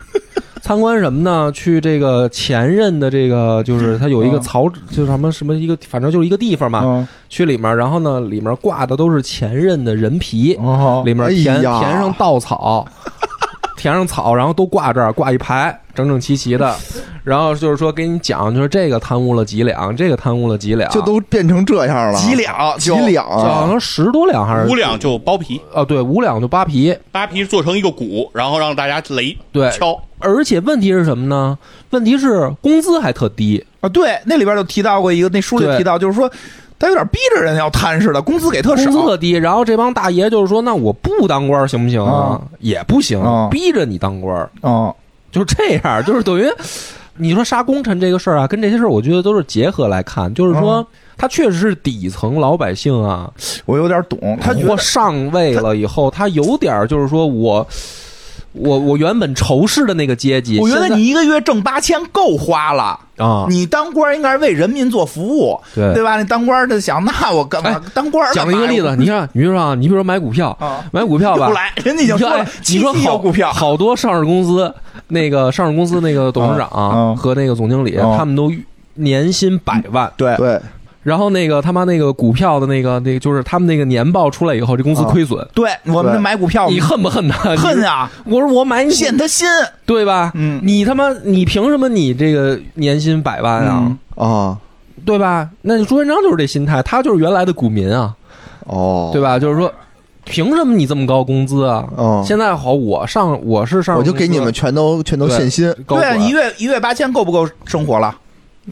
[0.62, 1.52] 参观什么呢？
[1.52, 6.82] 去这个前任的这个，就是他有一个嗯曹，就是什么什么一个，反正就是一个地方嘛。
[6.84, 12.84] 嗯，去里面，然后呢，里面挂的都是前任的人皮，哦，里面填哎填上稻草，
[13.76, 16.76] 填上草，然后都挂这儿，挂一排，整整齐齐的。
[17.24, 23.68] 然后就是说给你讲，就是这个贪污了几两，这个贪污了几两，就都变成这样了，几两几两就好啊！
[23.68, 26.96] 像十多两还是五两就剥皮，啊，对，五两就扒皮。
[27.12, 30.00] 扒皮做成一个鼓，然后让大家擂对敲。
[30.20, 31.58] 而且问题是什么呢？
[31.90, 36.32] 问题是工资还特低，啊，对，那里边就提到过一个，那书里提到，就是说
[36.78, 39.08] 他有点逼着人要贪似的，工资给特少工资。
[39.08, 39.32] 特低。
[39.32, 42.42] 然后这帮大爷就是说，那我不当官行不行啊？
[42.60, 44.96] 也不行，啊逼着你当官儿，哦，
[45.32, 46.48] 就是这样，就是等于
[47.18, 50.78] 你说杀功臣这个事儿啊，跟这些事儿我觉得都是结合来看，就是说。
[50.78, 53.32] 嗯他确实是底层老百姓啊，
[53.64, 57.66] 我有点懂，他觉我上位了以后，他有点儿就是说我，
[58.56, 63.00] 我我原本仇视的那个阶级，我觉得你一个月挣八千够花了。
[63.18, 65.94] 啊，你当官应该是为人民做服务，对。
[65.94, 66.20] 对吧？
[66.20, 67.70] 你当官的想，那我干嘛？
[67.72, 68.34] 哎当官？
[68.34, 74.74] 讲一个例子，你看，你比如说啊，你比如说买股票，啊，买股票吧，来，人家已经说了你说好股票，好多上市公司，
[75.08, 78.18] 那个上市公司那个董事长和那个总经理，嗯。
[78.18, 78.52] 他们都
[78.96, 80.60] 年薪百万，对，对，
[81.06, 87.54] 然后那个他妈那个股票的那个那个就是他们那个年报出来以后，这公司啊亏损，对，我们买股票，你恨不恨他？
[87.56, 89.48] 恨啊，我说我买你陷他心，
[89.86, 90.32] 对吧？
[90.34, 93.84] 嗯你他妈你凭什么你这个年薪百万啊？
[93.86, 93.98] 嗯
[94.28, 94.58] 啊，
[95.06, 95.48] 对吧？
[95.62, 98.16] 那朱元璋就是这心态，他就是原来的股民啊，
[98.66, 99.38] 哦，对吧？
[99.38, 99.72] 就是说，
[100.24, 101.86] 凭什么你这么高工资啊？
[101.96, 108.16] 哦现在好，我上我是上，我就给你们全都全都对限薪对啊，一月一月八千够不够生活了？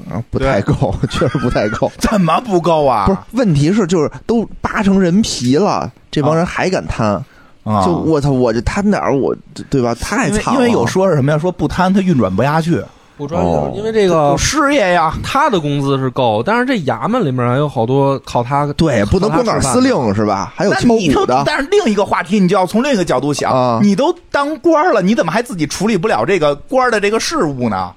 [0.10, 1.92] 啊，不太够， 确实不太够。
[2.00, 3.06] 怎么不够啊？
[3.06, 7.24] 不是，问题是就是都扒成人皮了，这帮人还敢贪？
[7.64, 9.34] 啊，就我操，我这贪点儿，我
[9.70, 9.96] 对吧？
[9.96, 10.60] 太惨了。
[10.60, 11.38] 因为有说是什么呀？
[11.38, 12.84] 说不贪他运转不下去，
[13.16, 19.80] 不专哦业，因为这个有事业呀，他的工资是够，但是这衙门里面还有好多靠他对，不能光杆司。
[19.80, 20.52] 令是吧？
[20.54, 27.94] 还有你都鼓的，但是另一个话题，你就要从另一个角度想，啊你都当官了，你怎么还自己处理不了这个官的这个事务呢？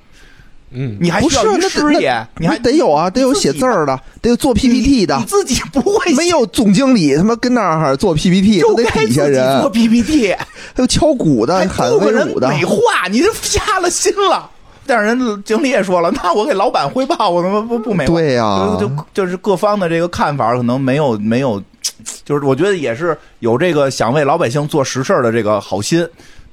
[0.71, 10.47] 嗯，你还不是啊需要一那得事业，那还得有啊，得有写字儿的，得有做 PPT 的你，自己不会没有总经理他妈跟那儿做 PPT，就都得底下人做，PPT， 还
[10.77, 12.77] 有敲鼓的还，喊威武的，美化，
[13.11, 14.51] 你这瞎了心了。
[14.89, 18.15] 但是人经理也说了，那我给老板汇报，我他妈不不美化。
[18.15, 21.61] 对呀就就就是各方的这个看法可能没有没有，
[22.25, 26.07] 就是我觉得也是有这个想为老百姓做实事儿的这个好心，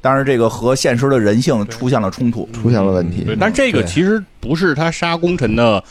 [0.05, 2.47] 但是这个和现实的人性出现了冲突。
[2.51, 3.37] 出现了问题对，。
[3.39, 5.81] 但这个其实不是他杀功臣的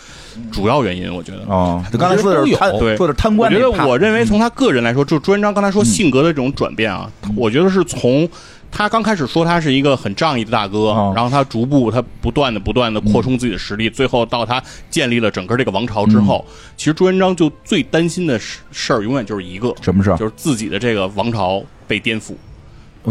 [0.53, 1.39] 主要原因，我觉得。
[1.47, 8.29] 哦，就刚才说的是贪，对说的是贪我觉得，我认为从他个人来说，就朱元璋刚才说性格的这种转变啊，我觉得是从
[8.71, 16.45] 他刚开始说他是一个很仗义的大哥，哦然后他逐步他不断的不断的扩充自己的实力，最后到他建立了整个这个王朝之后，
[16.77, 20.19] 其实朱元璋就最担心的事事儿永远就是一个，什么事儿？
[20.19, 22.35] 就是自己的这个王朝被颠覆。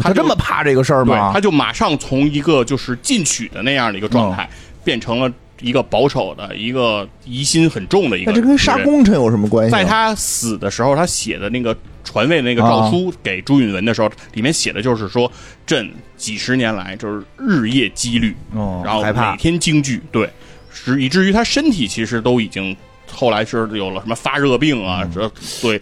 [0.02, 1.40] 他这么怕这个事儿对，吗他？
[1.42, 4.50] 就马上从一个就是进取的那样的一个状态，
[4.84, 8.32] 变成了一个保守的、一个疑心很重的一个。
[8.32, 9.78] 那这跟杀功臣有什么关系啊？
[9.78, 15.32] 在他死的时候，他写的那个传位的那个诏书给朱允文的时候，里面写的就是说，
[15.66, 20.30] 朕几十年来就是日夜积虑，哦然后害怕每天惊惧，对，
[20.72, 22.76] 是以至于他身体其实都已经
[23.12, 25.32] 后来是有了什么发热病啊，这
[25.62, 25.80] 对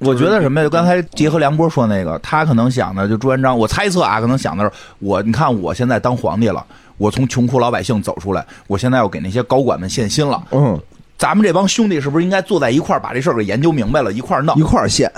[0.00, 0.64] 我觉得什么呀？
[0.64, 6.64] 就刚才结合梁波说那个，他可能想的就朱元璋，我猜测啊，可能想的是我，你看我现在当皇帝了，
[6.96, 10.42] 我从穷苦老百姓走出来，我现在要给那些高管们献心了。
[10.52, 10.80] 嗯，
[11.18, 14.62] 咱们这帮兄弟是不是应该坐在一块儿，把这事儿给研究明白了，一块儿闹一？
[14.62, 15.10] 块儿献，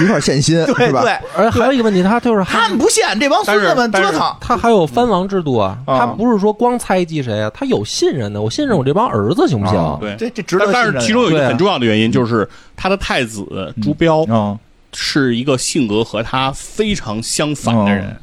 [0.00, 1.02] 一块儿献心 是吧？
[1.02, 4.34] 对对，而还有一个问题，他就是他们不献，这帮孙子们折腾。
[4.40, 9.78] 他还有藩王制度啊，啊他不是说光猜忌谁啊，他有信任的，我信任我这帮儿子行不行？
[9.78, 10.14] 啊对。
[10.16, 14.58] 这这值得但是其中有一个很重要的原因，就是他的太子朱标嗯
[14.92, 18.16] 是一个性格和他非常相反的人。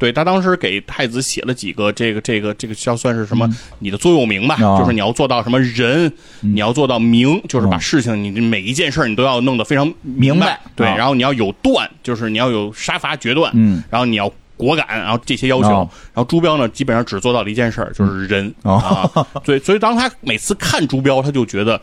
[0.00, 3.46] 哦对他当时给太子写了几个这个这个这个叫算是什么？
[3.80, 15.68] 你的座右铭吧，哦就是你要做到什么仁，你要做到明，就是把事情你每一件事儿你都要弄得非常明明白对，哦然后你要有断，就是你要有杀伐决断，嗯，然后你要果敢，然后这些要求。
[15.68, 18.74] 哦然后朱标呢，基本上只做到了一件事儿，就是仁、哦。
[18.74, 19.26] 啊。
[19.44, 21.80] 对，所以当他每次看朱标，他就觉得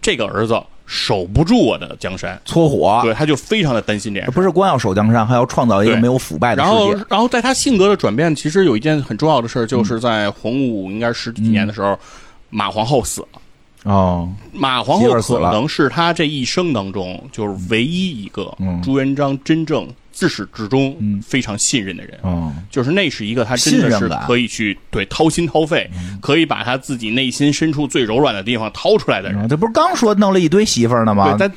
[0.00, 0.60] 这个儿子
[0.94, 4.30] 守不住我的江山，搓火，对，他就非常的担心这样。
[4.30, 11.98] 不是光要守江山，还要创造一个没有腐败的世界。，然后在他性格的转变，其实有一件很重要的事儿，就是在洪武应该十几年的时候，
[12.50, 13.28] 马皇后死了。
[13.84, 15.50] 哦，马皇后死了。
[15.50, 18.78] 可能是他这一生当中就是唯一一个嗯。
[18.82, 22.18] 朱元璋真正自始至终嗯非常信任的人。
[22.22, 25.90] 哦，就是那是一个他真的是可以去对掏心掏肺，
[26.20, 29.48] 可以把他自己内心深处最柔软的地方掏出来的人。
[29.48, 31.36] 这不是刚说弄了一堆媳妇儿呢吗对，？
[31.38, 31.52] 但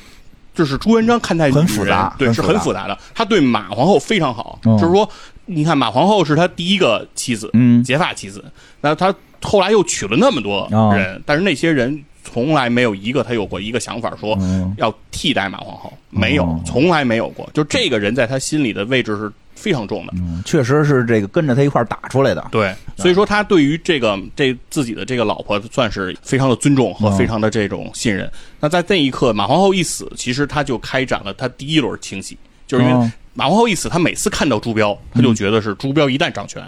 [0.54, 2.98] 就是朱元璋看待很复杂对，是很复杂的。
[3.14, 5.08] 他对马皇后非常好，哦就是说，
[5.44, 8.42] 你看马皇后是他第一个妻子，嗯结发妻子，
[8.80, 12.02] 那他后来又娶了那么多哦人，但是那些人
[12.32, 17.48] 从来没有一个他有过一个想法说嗯要替代马皇后，没有哦，从来没有过。
[17.54, 20.12] 就这个人在他心里的位置是非常重的。
[20.16, 22.46] 嗯确实是这个跟着他一块儿打出来的。
[22.50, 28.30] 对，所以说他对于这个这自己的这个老婆算是非常的尊重和哦非常的这种信任。
[28.60, 36.62] 那在那一刻，马皇后一死，其实他就开展了他第一轮清洗，就是因为哦马皇后一死，他每次看到朱标，他就觉得是朱标一旦掌权，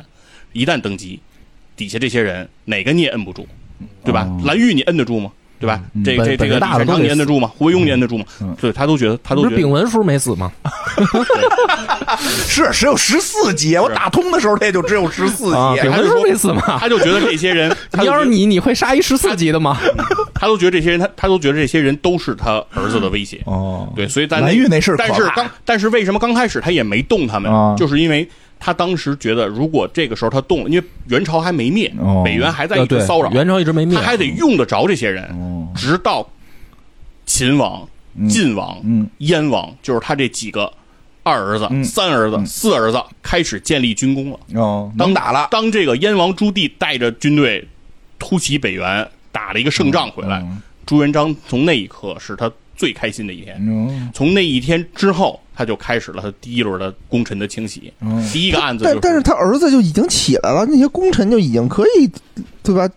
[0.52, 1.18] 一旦登基，
[1.76, 3.46] 底下这些人哪个你也摁不住，
[4.04, 4.28] 对吧？
[4.44, 5.30] 蓝玉你摁得住吗？
[5.58, 5.80] 对吧？
[6.04, 7.50] 这这这个大的都得你摁得住吗？
[7.56, 8.54] 胡惟庸你摁得住吗嗯？
[8.60, 10.50] 对他都觉得，他都觉得是丙文叔没死吗？
[12.46, 15.90] 是只有十四级，我打通的时候他也就只有十四啊，集丙。
[15.90, 16.78] 文叔没死吗？
[16.80, 19.76] 他就觉得这些人， 你要是你，你会杀一十四级的吗？
[20.34, 23.40] 他都觉得这些人，他他都觉得这些人都是他儿子的威胁。
[23.44, 27.52] 哦，对，所以在蓝玉那事但是刚，但是为什么刚开始他也没动他们？
[27.52, 28.28] 啊就是因为
[28.60, 35.68] 他当时觉得，如果这个时候他动了，因为元朝还没灭，哦北元还在一直骚扰，元朝一直没灭，他还得用得着这些人，哦。
[35.76, 36.28] 直到
[37.24, 37.88] 秦王、
[38.28, 39.08] 晋王、嗯。
[39.18, 40.72] 燕王，就是他这几个
[41.22, 41.84] 二儿子、嗯。
[41.84, 44.38] 三儿子、四儿子开始建立军功了。
[44.54, 45.48] 哦，当能打了。
[45.50, 47.66] 当这个燕王朱棣带着军队
[48.18, 50.62] 突袭北元，打了一个胜仗回来，嗯。
[50.84, 53.56] 朱元璋从那一刻是他最开心的一天。
[53.60, 57.92] 嗯从那一天之后，他就开始了他第一轮的功臣的清洗。
[58.00, 62.10] 嗯第一个案子但就但是他儿子就已经起来了，那些功臣就已经可以，
[62.62, 62.88] 对吧？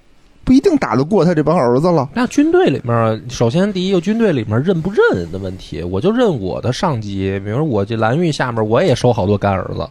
[0.43, 2.09] 不一定打得过他这帮儿子了。
[2.15, 9.87] 那军队里面，首先第一个军队里面认不认的问题，我就认我的上级，比如说我这蓝玉下面，我也收好多干儿子，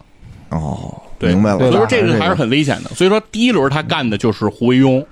[0.51, 1.59] 哦，对明白了。
[1.59, 2.91] 所以说这个还是很危险的。
[2.91, 5.03] 所以说第一轮他干的就是胡惟庸，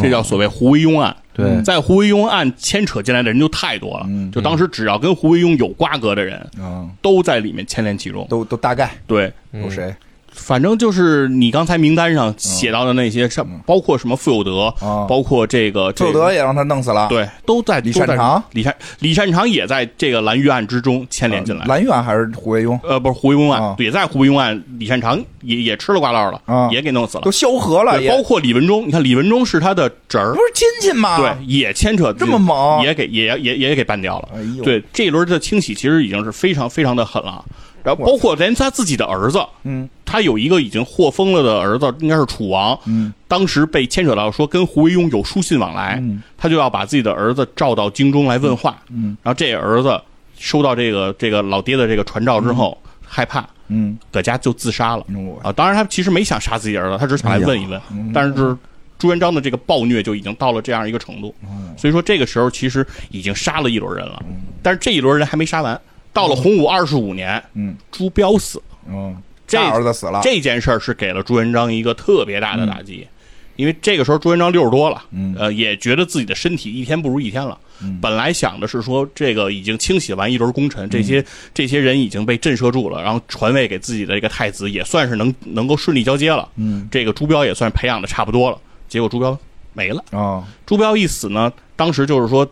[0.00, 1.16] 这叫所谓胡惟庸案。
[1.32, 1.62] 对。
[1.62, 8.26] 在胡惟庸案牵扯进来的人就太多了，嗯就当时只要跟胡惟庸有瓜葛的人，嗯，都在里面牵连其中。
[8.28, 8.90] 都都大概。
[9.06, 9.94] 对，有谁？
[10.38, 17.08] 反正就是你刚才名单上写到的那些，上包括什么傅有德，啊包括这个傅有德也让他弄死了。
[17.08, 21.66] 对，都在李善长李善李善长也在这个蓝玉案之中牵连进来。
[21.66, 27.30] 蓝玉案还是胡惟庸呃，不是胡惟庸案啊，也在胡惟庸案，李善长也也吃了瓜落了，啊也给弄死了都。
[27.30, 31.18] 萧何了，包括李文忠，你看李文忠是他的侄儿不，是亲戚吗？
[31.18, 34.28] 对，也牵扯这么猛也给也也也给办掉了。
[34.34, 37.44] 哎呦对，这一轮的清洗其实已经是非常非常的狠了。
[37.88, 39.88] 然后包括连他自己的儿子，嗯。
[40.04, 43.12] 他有一个已经获封了的儿子，应该是楚王，嗯。
[43.26, 46.22] 当时被牵扯到说跟胡惟庸有书信往来，嗯。
[46.36, 48.78] 他就要把自己的儿子召到京中来问话。
[48.90, 49.16] 嗯。
[49.22, 50.00] 然后这儿子
[50.38, 55.04] 收到这个这个老爹的这个传召之后，害怕，嗯，搁家就自杀了。
[55.42, 57.80] 啊，当然他其实没想杀自己儿子，他只是想来问一问。
[57.90, 58.10] 嗯。
[58.14, 58.56] 但是
[58.98, 61.74] 朱元璋的这个暴虐就已经到了这样一个程度，嗯。
[61.76, 64.22] 所以说这个时候其实已经杀了一轮人了。
[64.62, 65.78] 但是这一轮人还没杀完，
[66.18, 69.16] 到了洪武二十五年，嗯朱标死，嗯，
[69.46, 73.06] 这儿子死了，这件事儿是给了朱元璋一个特别大的打击。
[73.54, 77.58] 因为这个时候朱元璋六十多了，嗯呃，也觉得自己的身体一天不如一天了。
[78.00, 86.48] 本来想的是说，这个已经清洗完一轮功臣，这些这些人已经被震慑住了，然后传位给自己的这个太子，也算是能能够顺利交接了。
[86.56, 88.58] 嗯这个朱标也算培养的差不多了。
[88.88, 89.36] 结果朱标
[89.72, 90.04] 没了。
[90.10, 92.48] 啊朱标一死呢，当时就是说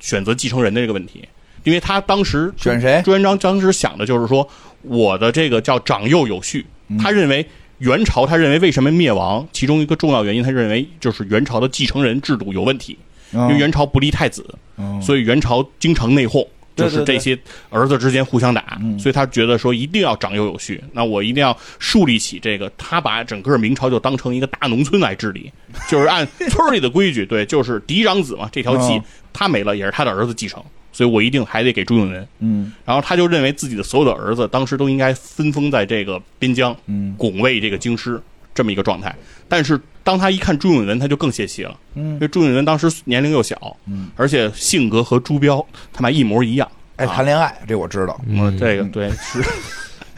[0.00, 1.26] 选择继承人的这个问题，
[1.64, 3.00] 因为他当时选谁？
[3.04, 4.48] 朱元璋当时想的就是说，
[4.82, 6.98] 我的这个叫长幼有序，嗯。
[6.98, 7.46] 他认为。
[7.78, 9.44] 元朝，他认为为什么灭亡？
[9.52, 12.96] 其中一个重要原因，他认为就是元朝的继承人制度有问题，
[13.32, 14.46] 因为元朝不立太子，
[14.76, 16.46] 嗯所以元朝经常内讧，
[16.76, 17.36] 就是这些
[17.70, 25.50] 儿子之间互相打，所以他觉得说一定要长幼有序，那我一定要树立起这个，他把整个明朝就当成一个大农村来治理，
[25.90, 29.02] 就是按村里的规矩，对，就是嫡长子嘛，这条气嗯
[29.32, 30.62] 他没了也是他的儿子继承，
[30.92, 32.28] 所以我一定还得给朱允文。
[32.40, 38.20] 嗯然后他就认为自己的所有的儿子当时都应该分封在这个边疆，嗯拱卫这个京师
[38.54, 39.14] 这么一个状态。
[39.48, 46.70] 但是当他一看朱允文，他就更泄气了，因嗯为朱允文当时年龄又小，嗯而且性格和朱标他妈一模一样。
[46.96, 48.20] 哎谈恋爱，这我知道。
[48.28, 49.42] 嗯，这个对是，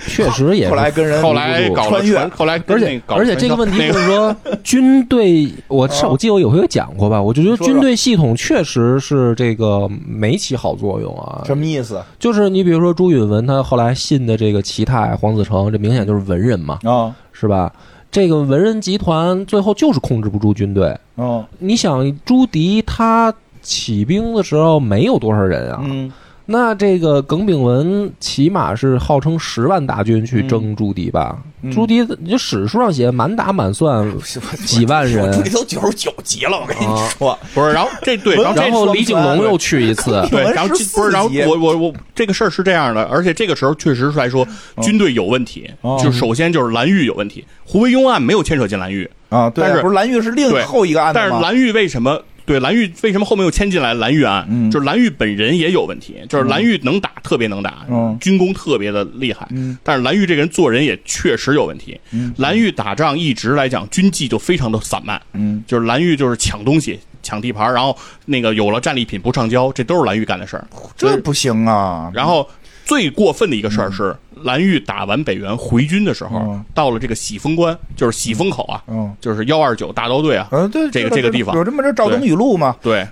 [0.06, 11.42] 确实也是后来跟人后来搞了穿越，后来而且搞而且这个问题就是说， 军队，我我记得我有回有讲过吧，我就觉得军队系统确实是这个没起好作用啊。
[11.46, 17.14] 什么意思就是你比如说朱允文，他后来信的这个齐泰、黄子成，这明显就是文人嘛，啊？
[17.32, 17.72] 是吧？
[18.10, 20.96] 这个文人集团最后就是控制不住军队。
[21.16, 26.12] 嗯你想，朱迪他起兵的时候没有多少人啊，嗯
[26.46, 31.38] 那这个耿炳文起码是号称十万大军去征朱棣吧？
[31.62, 34.06] 嗯朱棣，你就史书上写满打满算
[34.66, 37.38] 几万人朱棣都九十九级了，我跟你啊说。
[37.54, 44.46] 不是，然后 这对，然后然后李景龙又去一次，对，然后不是，然后 我我我这个事儿是这样的，而且这个时候确实是来说
[44.82, 51.26] 军队有问题，哦就首先就是蓝玉有问题，胡惟庸案没有牵扯进蓝玉，啊，对但是不是蓝玉是另后一个案子吗？
[51.30, 52.20] 但是蓝玉为什么？
[52.46, 54.46] 对蓝玉为什么后面又牵进来蓝玉案？
[54.50, 59.46] 嗯就是蓝玉本人也有问题，就是蓝玉能打，特别能打，嗯军功特别的厉害。
[59.50, 61.98] 嗯但是蓝玉这个人做人也确实有问题。
[62.10, 70.66] 嗯蓝玉打仗一直来讲军纪就非常的散漫，嗯就是蓝玉就是抢东西、抢地盘，然后那个有了战利品不上交，这都是蓝玉干的事儿。
[70.96, 72.10] 这不行啊！
[72.14, 72.48] 然后
[72.84, 74.14] 最过分的一个事儿是，
[74.44, 76.64] 蓝玉打完北元回军的时候，嗯。
[76.72, 79.12] 到了这个喜峰关，就是喜峰口啊，嗯。
[79.20, 81.56] 就是幺二九大刀队啊，嗯，对，这个这个地方。
[81.56, 82.76] 有这么这《赵登禹路》吗？
[82.82, 83.06] 对，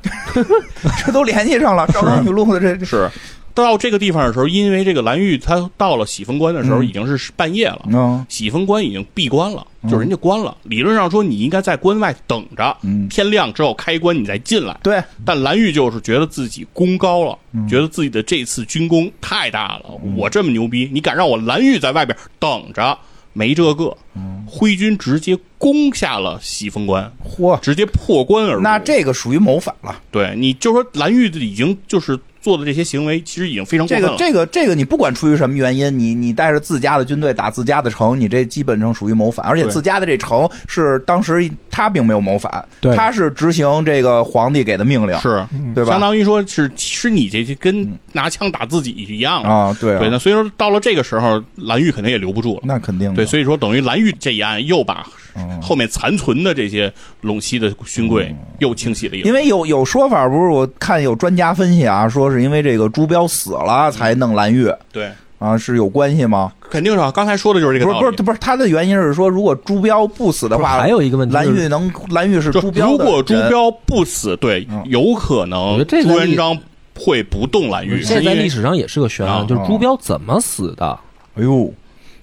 [1.05, 3.11] 这都联系上了，《赵登禹路》的这这是。
[3.55, 10.57] 到这个地方的时候，因为这个蓝玉他到了喜峰关的时候，嗯已经是半夜了，嗯喜峰关已经闭关了，就是人家关了。
[10.63, 14.79] 理论上说，你应该在关外等着，嗯天亮之后开关你再进来。
[14.83, 22.97] 对，但蓝玉就是觉得自己功高了，嗯觉得自己的这次军功太大了，我这么牛逼，你敢让我蓝玉在外边等着？
[23.35, 28.61] 没这个，嗯徽军直接攻下了喜峰关，嚯，直接破关而入。
[28.61, 29.99] 那这个属于谋反了。
[30.11, 34.17] 对，你就说蓝玉已经就是做的这些行为，其实已经非常过分了。
[34.19, 45.93] 这个这个这个，你不管出于什么原因，你你带着自家的军队打自家的城，你这基本上属于谋反，而且自家的这城是当时他并没有谋反，对他是执行这个皇帝给的命令，是，对吧？
[45.93, 49.49] 相当于说是，其实你这跟拿枪打自己一样的。
[49.49, 52.63] 啊，对对，啊，那所以说到了这个时候，蓝玉肯定也留不住了。
[52.65, 59.33] 那肯定对，所以说等于蓝玉这一案又把嗯后面残存的这些陇西的勋贵又清洗了一因。
[59.33, 66.53] 为有有说法，不是我看有专家分析啊，说是因为这个朱标死了才弄蓝玉对，啊，是有关系吗？
[66.71, 67.13] 肯定是啊。
[67.15, 68.05] 刚才说的就是这个道理。
[68.05, 76.59] 不是不是不是，他的原因是说，如果朱标不死的话，还有一个问题就是蓝玉能蓝玉是朱标如果朱标不死，对嗯，有可我能觉得这朱元璋
[76.99, 80.99] 会不动蓝玉，现在历史上也是个悬啊案，就是朱标怎么死的？
[81.35, 81.73] 哎呦，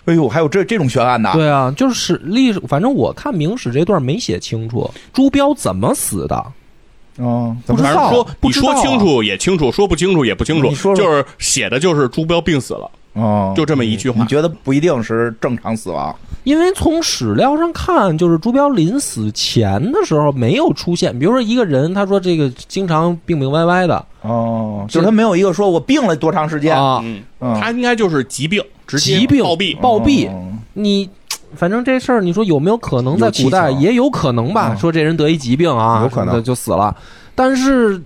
[0.06, 1.32] 哎呦，还有这这种悬案呢？
[1.34, 6.44] 对啊，就是历史，反正我看明史这段没写清楚，朱标怎么死的？
[7.20, 8.10] 嗯，怎么不知道。
[8.10, 11.06] 反正说你说清楚也清楚，说不清楚也不清楚你说，说。
[11.06, 14.22] 就是写的就是朱标病死了，哦，就这么一句话。
[14.22, 14.28] 你。
[14.28, 16.16] 觉得不一定是正常死亡？
[16.46, 24.06] 因为从史料上看，就是朱标临死前的时候没有出现，比如说一个人，他说这个经常病病歪歪的。
[24.22, 29.78] 哦，就是他没有一个说我病了多长时间，啊，嗯，嗯他应该就是疾病，直接疾病暴毙。
[29.78, 31.10] 暴毙，哦你
[31.56, 34.74] 反正这事儿，你说有没有可能在古代也有可能吧？
[34.74, 36.96] 嗯说这人得一疾病啊，有可能就死了，
[37.36, 38.02] 但是。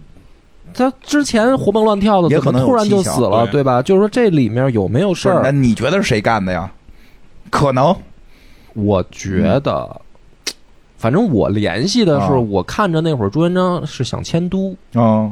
[0.76, 3.80] 他之前活蹦乱跳的，也可能有怎么突然就死了，对对吧？
[3.80, 5.52] 就是说这里面有没有事儿那？
[5.52, 6.72] 你觉得是谁干的呀？
[7.52, 7.96] 可能
[8.74, 10.02] 我觉得，
[10.98, 15.32] 反正我联系的是，啊我看着那会儿朱元璋是想迁都，嗯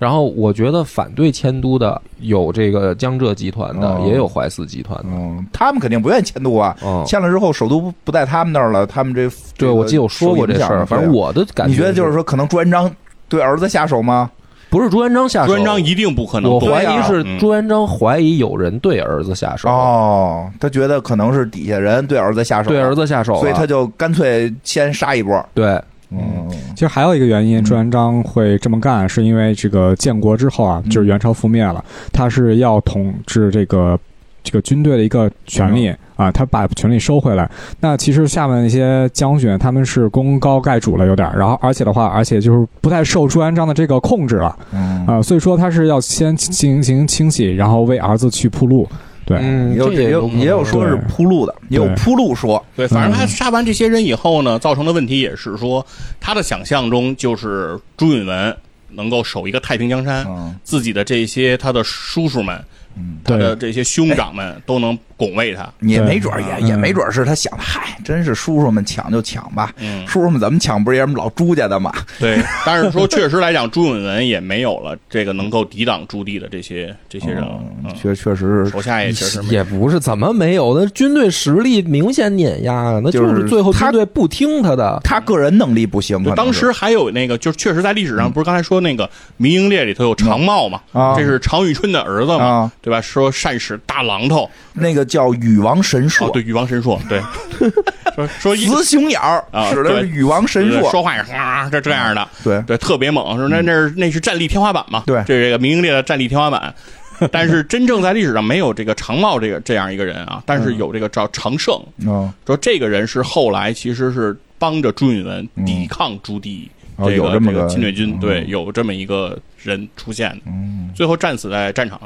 [0.00, 5.10] 然后我觉得反对迁都的有这个江浙集团的，哦也有淮泗集团的。
[5.12, 6.74] 嗯，他们肯定不愿意迁都啊。
[6.82, 10.86] 嗯，迁了之后，首都不不在他们那儿了，他们这对，这个我记得我说过这事儿。
[10.86, 12.90] 反正我的感觉，你觉得就是说，可能朱元璋
[13.28, 14.30] 对儿子下手吗？
[14.70, 25.44] 不是朱元璋下手，朱元璋一定不可能我怀疑是嗯朱元璋怀疑有人对儿子下手，哦，他觉得可能是底下人对儿子下手，对儿，子下手，所以他就干脆先杀一波。
[25.52, 25.78] 对
[26.12, 33.98] 嗯，其实还有一个原因，朱元璋会这么干，是因为这个建国之后啊，就是元朝覆灭了，他是要统治这个
[34.42, 37.48] 这个军队的一个权利啊，他把权力收回来。
[37.80, 45.06] 那其实下面那些将军他们是功高盖主了，有点儿，然后而且的话，而且就是不太受朱元璋的这个控制了嗯。
[45.06, 48.88] 啊，所以说他是要先进行清洗，然后为儿子去铺路。
[49.30, 52.60] 对，嗯，也有也有说是铺路的，也有铺路说。
[52.74, 53.28] 对，反正他嗯。
[53.28, 55.86] 杀完这些人以后呢，造成的问题也是说，
[56.18, 58.52] 他的想象中就是朱允炆
[58.88, 60.52] 能够守一个太平江山，嗯。
[60.64, 62.60] 自己的这些他的叔叔们，
[62.96, 65.70] 嗯，他的这些兄长们都能拱卫他。
[65.80, 71.92] 也没准儿也嗯也没准儿是他想，嗨，真是叔叔们抢就抢吧，嗯，叔叔们怎么抢不是也是老朱家的嘛？
[72.18, 72.42] 对。
[72.64, 77.60] 但是说确实来讲，朱允炆也没有了这个能够抵挡朱棣的这些这些人了。
[77.84, 84.98] 嗯，确确实是手下也确实也不是怎么没有的，军队实力明显碾压，那就是是最后他军队不听他的。
[85.04, 93.00] 他个人能力不行，当时还有那个，就是确实在历史上，不是刚才说那个明英烈里头有常茂嘛，啊这是常遇春的儿子嘛，啊，对吧？
[93.00, 97.20] 说善使大榔头，那个叫禹王神哦，对，禹王神硕，对，
[98.38, 102.62] 说说雌雄鸟啊使的是禹王神硕，说话也是啊，这这样的，对。
[102.62, 105.22] 对，特别猛，说那那是那是战力天花板嘛，对。
[105.26, 106.72] 这这个明英烈的战力天花板。
[107.30, 118.20] 但是真正在历史上没有这个常茂这个这样一个人啊，但是有这个叫常胜，嗯，说这个人是后来其实是帮着朱允炆抵抗朱棣哦这个这个个侵略军，嗯。
[118.20, 122.00] 对，有这么一个人出现，嗯，最后战死在战场，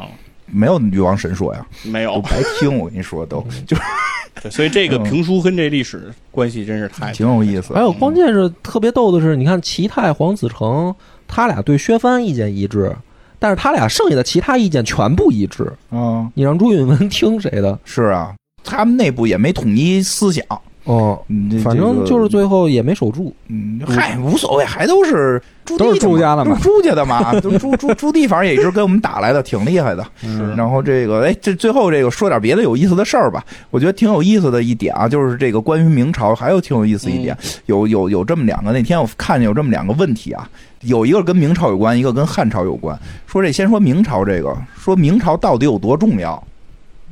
[0.55, 3.83] 没有女王神说呀，没有，都白听，我跟你说都就是
[4.43, 7.81] 对所以这个嗯评书跟这历史关系真是太挺有意思还。
[7.81, 10.95] 有关键是特别逗的是，你看齐泰、黄子成，
[11.29, 12.95] 他俩对薛藩意见一致，
[13.39, 15.73] 但是他俩剩下的其他意见全不一致。
[15.91, 17.79] 嗯，你让朱允炆听谁的？
[17.85, 18.35] 是啊，
[18.65, 20.45] 他们内部也没统一思想，
[20.85, 21.19] 哦，
[21.63, 23.35] 反正就是，最后也没守住。
[23.49, 30.07] 嗯，嗨，无所谓，还都是朱都是棣朱家的嘛朱家的嘛，都朱 朱朱棣，反正也一直跟我们打来的，挺厉害的。
[30.21, 33.43] 是然后这个，哎，这最后这个说点别的有意思的事儿吧。
[33.71, 38.71] 我觉得挺有意思的一点啊，就是这个关于明朝还有挺有意思一点，有有有这么两个。
[38.71, 40.47] 那天我看见有这么两个问题啊，
[40.83, 42.95] 有一个跟明朝有关，一个跟汉朝有关。
[43.27, 46.45] 说这先说明朝这个，说明朝到底有多重要？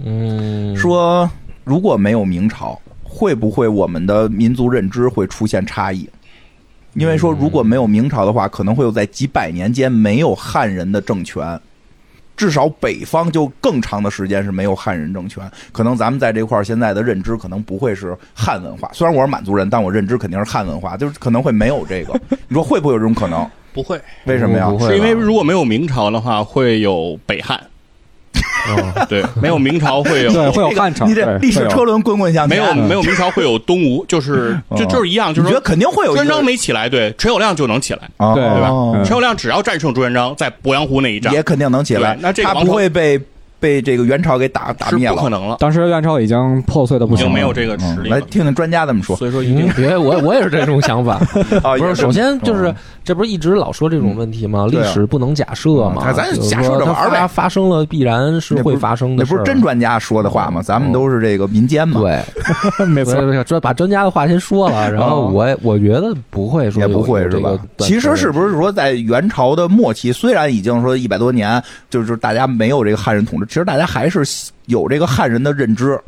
[0.05, 1.31] 嗯，说
[1.65, 2.79] 如果没有明朝，
[3.15, 6.09] 会不会我们的民族认知会出现差异？
[6.95, 11.61] 因为说如果没有明朝的话，可能会有在几百年间没有汉人的政权，
[12.37, 15.49] 至少北方就更长的时间是没有汉人政权。
[15.73, 22.19] 可能咱们在这块儿现在的认知可能不会是汉文化，虽然我是满族人，但我认知肯定是汉文化，就是可能会没有这个。
[22.49, 23.47] 你说会不会有这种可能？
[23.75, 27.59] 不会，为什么呀是因为如果没有明朝的话，会有北汉，
[28.69, 30.33] 哦对， 没有明朝会有。
[30.33, 32.75] 对，会有汉朝，你这历史车轮滚滚向没有。
[32.75, 34.87] 没有明朝会有东吴， 就是就哦。
[34.89, 38.69] 就是一样，就你觉得是说肯定会有朱元璋没起来，对，陈友谅就能起来，啊对对吧
[39.05, 42.17] 陈友谅只要战胜朱元璋，在鄱阳湖那一战，也肯定能起来。
[42.21, 43.21] 那这个他王朝不会被
[43.63, 45.15] 被这个元朝给打打灭了。
[45.15, 48.17] 不可能了，当时元朝已经破碎的不行了，已经没有这个实嗯力了。
[48.17, 51.15] 来听听专家怎么说所以说已经嗯，别，我我也是这种想法。
[51.63, 51.77] 啊。
[51.79, 54.67] 不是，首先就是嗯这不是一直老说这种问题吗？
[54.69, 56.03] 历史不能假设嘛。
[56.07, 59.33] 嗯咱就是假设说着玩儿呗发发生了，必然是会发生的事。
[59.33, 60.61] 那不是真专家说的话吗？
[60.61, 62.23] 咱们都是这个民间嘛，对，
[62.87, 63.27] 没错不是。
[63.27, 74.25] 不是专把专家的话先说了，然后我我觉得不会说也不会是吧其实是不是说在元朝的末期，虽然已经说一百多年，就是大家没有这个汉人统治，其实大家还是
[74.65, 76.01] 有这个汉人的认知，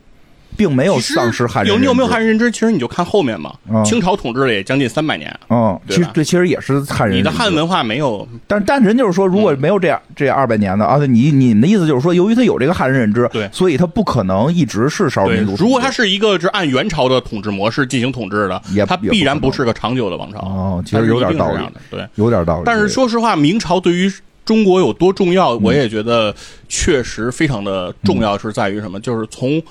[0.57, 1.71] 并没有丧失汉人。
[1.71, 2.51] 有你有没有汉人认知？
[2.51, 3.85] 其实你就看后面嘛嗯。
[3.85, 7.19] 清朝统治了也将近三百年，嗯，其实对，其实也是汉人。
[7.19, 20.39] 你的汉，文化没有但但人就是说，如果没有这样这二百年的啊，你你们的意思就是说，由于他有这个汉人认知，对所以他不可能一直是少数民族。，如果他是一个是按元朝的统治模式进行统治的也，它也不可能必然不是个长久的王朝。
[20.39, 22.09] 哦，其实有点道理对。
[22.15, 22.63] 有点道理。
[22.65, 24.11] 但是说实话，明朝对于
[24.45, 26.35] 中国有多重要，我也觉得
[26.69, 29.01] 确实非常的重要，是在于什么？
[29.01, 29.63] 就是从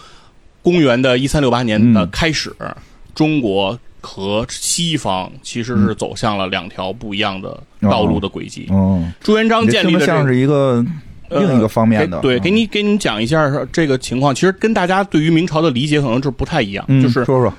[0.62, 2.56] 公元的一三六八年的嗯开始，
[3.14, 8.68] 中国和西方其实是走向了两条不一样的道路的轨迹。
[8.72, 10.84] 嗯，朱元璋建立的这个是一个
[11.30, 14.34] 呃另一个方面的，给对，嗯给你给你讲一下这个情况。
[14.34, 17.54] 其实跟大家对于明朝的理解可能就不太一样，嗯就是说说，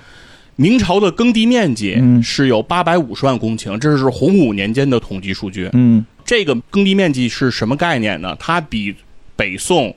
[0.57, 5.71] 明朝的耕地面积嗯是有八百五十万公顷，这是洪武年间的统计数据。
[5.73, 8.37] 嗯这个耕地面积是什么概念呢？
[8.41, 8.95] 它比
[9.37, 9.95] 北宋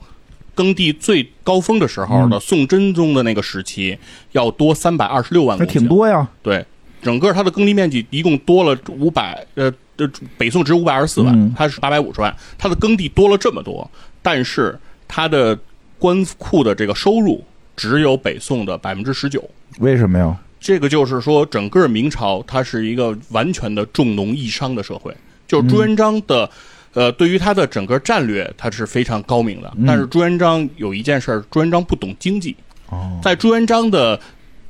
[0.54, 3.96] 耕地最高峰的时候的宋真宗的那个时期
[4.32, 5.78] 要多三百二十六万那公顷。
[5.78, 6.64] 挺多呀，对，
[7.00, 15.58] 整个它的耕地面积一共多了五百呃呃，北宋值五百二十四万，嗯它是八百五十万，它的耕地多了这么多，但是它的
[15.98, 17.44] 官库的这个收入
[17.76, 19.42] 只有北宋的百分之十九。
[19.78, 20.36] 为什么呀？
[20.60, 25.16] 这个就是说，整个明朝它是一个完全的重农抑商的社会，
[25.48, 26.48] 就是朱元璋的。
[26.94, 29.70] 呃，对于他的整个战略，他是非常高明的。
[29.76, 32.56] 嗯但是朱元璋有一件事儿，朱元璋不懂经济。
[32.88, 34.18] 哦，在朱元璋的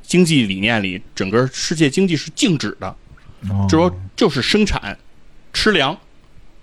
[0.03, 2.87] 经济理念里，整个世界经济是静止的，
[3.49, 4.95] 哦就说就是生产、
[5.53, 5.97] 吃粮、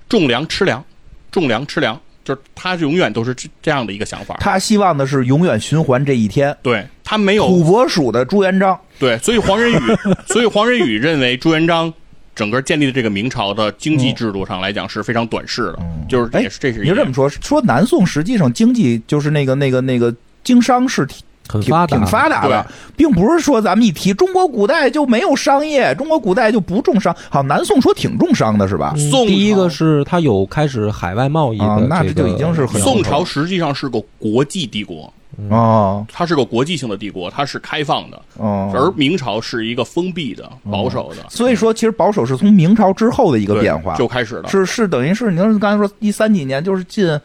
[0.09, 0.85] 种粮、吃粮、
[1.33, 4.37] 种粮、吃粮，就是他永远都是这这样的一个想法。
[4.39, 6.55] 他希望的是永远循环这一天。
[6.62, 9.77] 对他没有土拨鼠的朱元璋，对，所以黄仁宇，
[10.29, 11.93] 所以黄仁宇认为朱元璋
[12.37, 20.14] 整个建立的这个明朝的经济制度上来讲是非常短视的，就是哎也是这是你就这么说，说南宋实际上经济就是那个那个那个
[20.45, 21.09] 经商是
[21.49, 22.66] 很发达，挺发达的，
[22.97, 27.14] 并不是说咱们一提中国古代就没有商业，中国古代就不重商。
[27.30, 28.92] 好，南宋说挺重商的是吧？
[28.97, 29.26] 嗯宋朝。
[29.26, 35.12] 第一个是它有开始海外贸易的、啊那这就已经是很宋朝实际上是个国际帝国，
[35.51, 36.05] 哦。
[36.12, 44.49] 它是个国际性的帝国，它是开放的，哦，而明朝是一个封闭的、保守的，所以说其实保守是从明朝之后的一个变化，就开始了。
[44.49, 47.18] 是是等于是您刚才说一三几年，就是近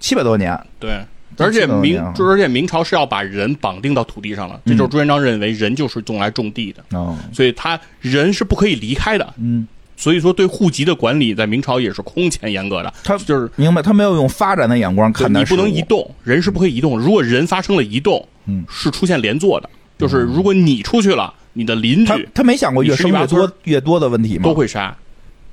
[0.00, 1.02] 七百多年，对，
[1.38, 9.34] 而且明而且明朝是要把人绑定到土地上了，这就是朱元璋认为人就是用来种地的，哦所以他人是不可以离开的。
[9.38, 9.66] 嗯，
[9.96, 12.92] 所以说，对户籍的管理在明朝也是空前严格的。
[13.02, 16.98] 他就是明白，他没有用发展的眼光看待你不能移动，人是不可以移动。
[16.98, 24.42] 如果人发生了移动，嗯是出现连坐的，就是如果你出去了，你的邻居他没想过越生越多越多的问题吗？
[24.44, 24.94] 都会杀。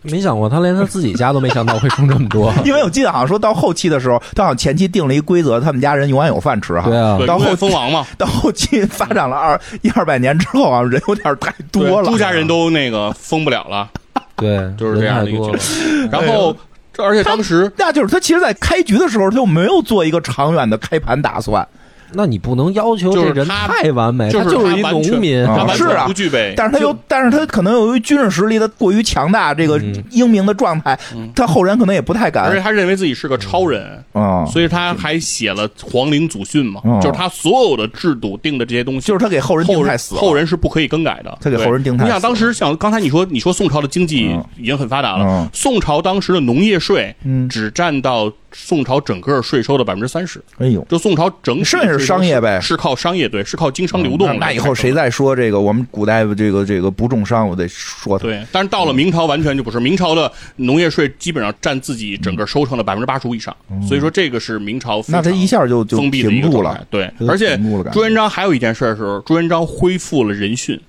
[0.04, 2.52] 没想过他连他自己家都没想到会生这么多。
[2.66, 6.90] 因为我记得好像说到后期的时候，他好像前期定了一规则，他们家人永远有饭吃哈。
[6.90, 12.10] 对啊到后远封王嘛，到后期发展了二一二百年之后啊，人有点太多了。
[12.10, 13.90] 朱家人都那个封不了了，
[14.36, 15.58] 对，就是这样的一个。
[15.58, 16.24] 情况。
[16.24, 16.56] 然后，
[16.98, 21.66] 而且当时那就是他其实，在开局的时候，他就没有做一个长远的开盘打算。
[22.14, 25.46] 那你不能要求这人太完美，就是他就是一农民。
[25.76, 30.98] 是啊不具备，但是他又，但是他可能由于军事实力的过于强大，这个嗯英明的状态，
[31.36, 34.46] 他后人可能也不太敢而且他认为自己是个超人，啊。
[34.46, 41.38] 所以他还写了《皇陵祖训》嘛哦，就是他所有的制度定的这些东西，就是他给后人定后人太死了，后人是不可以更改的。
[41.42, 58.24] 他给后人定太死你想当时像刚才你说，你说宋朝的经济嗯已经很发达嗯了，宋朝当时的农业税嗯只占到宋朝整个税收的百分之三十，哎呦，就宋朝整体剩下是商业呗是靠商业对，是靠经商流动来那那以后谁再说这个我们古代这个这个不重商，我得说他。
[58.24, 63.56] 对，但是到了明朝完全就不是，明朝的农业税基本上占自己整个收成的百分之八十五以上，
[63.88, 66.52] 所以说这个是明朝那他一下就就封闭的一个。
[66.90, 67.60] 对而且
[67.92, 70.80] 朱元璋还有一件事儿是，朱元璋恢复了人殉，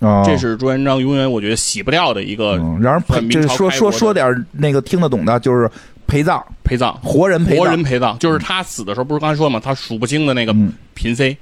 [0.00, 5.70] 啊，这是朱元璋永远我觉得洗不掉的一个嗯，让人陪，在明就是说说说点那个听得懂的，就是
[6.14, 6.96] 陪葬，陪葬。
[7.02, 11.36] 活人陪葬，活人陪葬，就是他死的时候，不是刚才说嘛，他数不清的那个嗯嫔妃、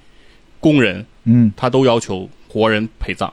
[0.60, 3.30] 宫人，嗯他都要求活人陪葬。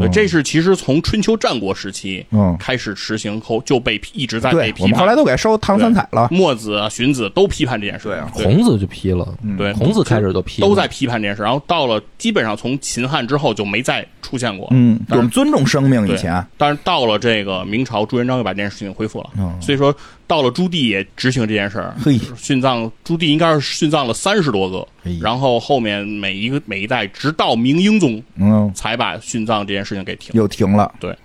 [0.00, 5.14] 对，这是其实从春秋战国时期嗯，开始实行后就被批一直在被对，批我们后来。
[5.14, 6.26] 都给收唐三彩了。
[6.28, 8.08] 墨子啊、荀子都批判这件事。
[8.08, 14.66] 对啊孔子就批了，对，孔子开始都批，都在批判这件事，然后到了基本上从秦汉之后就没再出现过。
[14.72, 19.30] 嗯，我们尊重生命以前，但是到了这个明朝，朱元璋又把这件事情恢复了。
[19.38, 19.94] 嗯所以说，
[20.26, 22.18] 到了朱棣也执行这件事儿，嘿。
[22.36, 24.86] 殉葬朱棣应该是殉葬了三十多个
[25.20, 30.30] 然后后面每一个每一代，直到明英宗嗯，才把殉葬这件事情给停。
[30.34, 30.92] 又停了。
[30.98, 31.16] 对。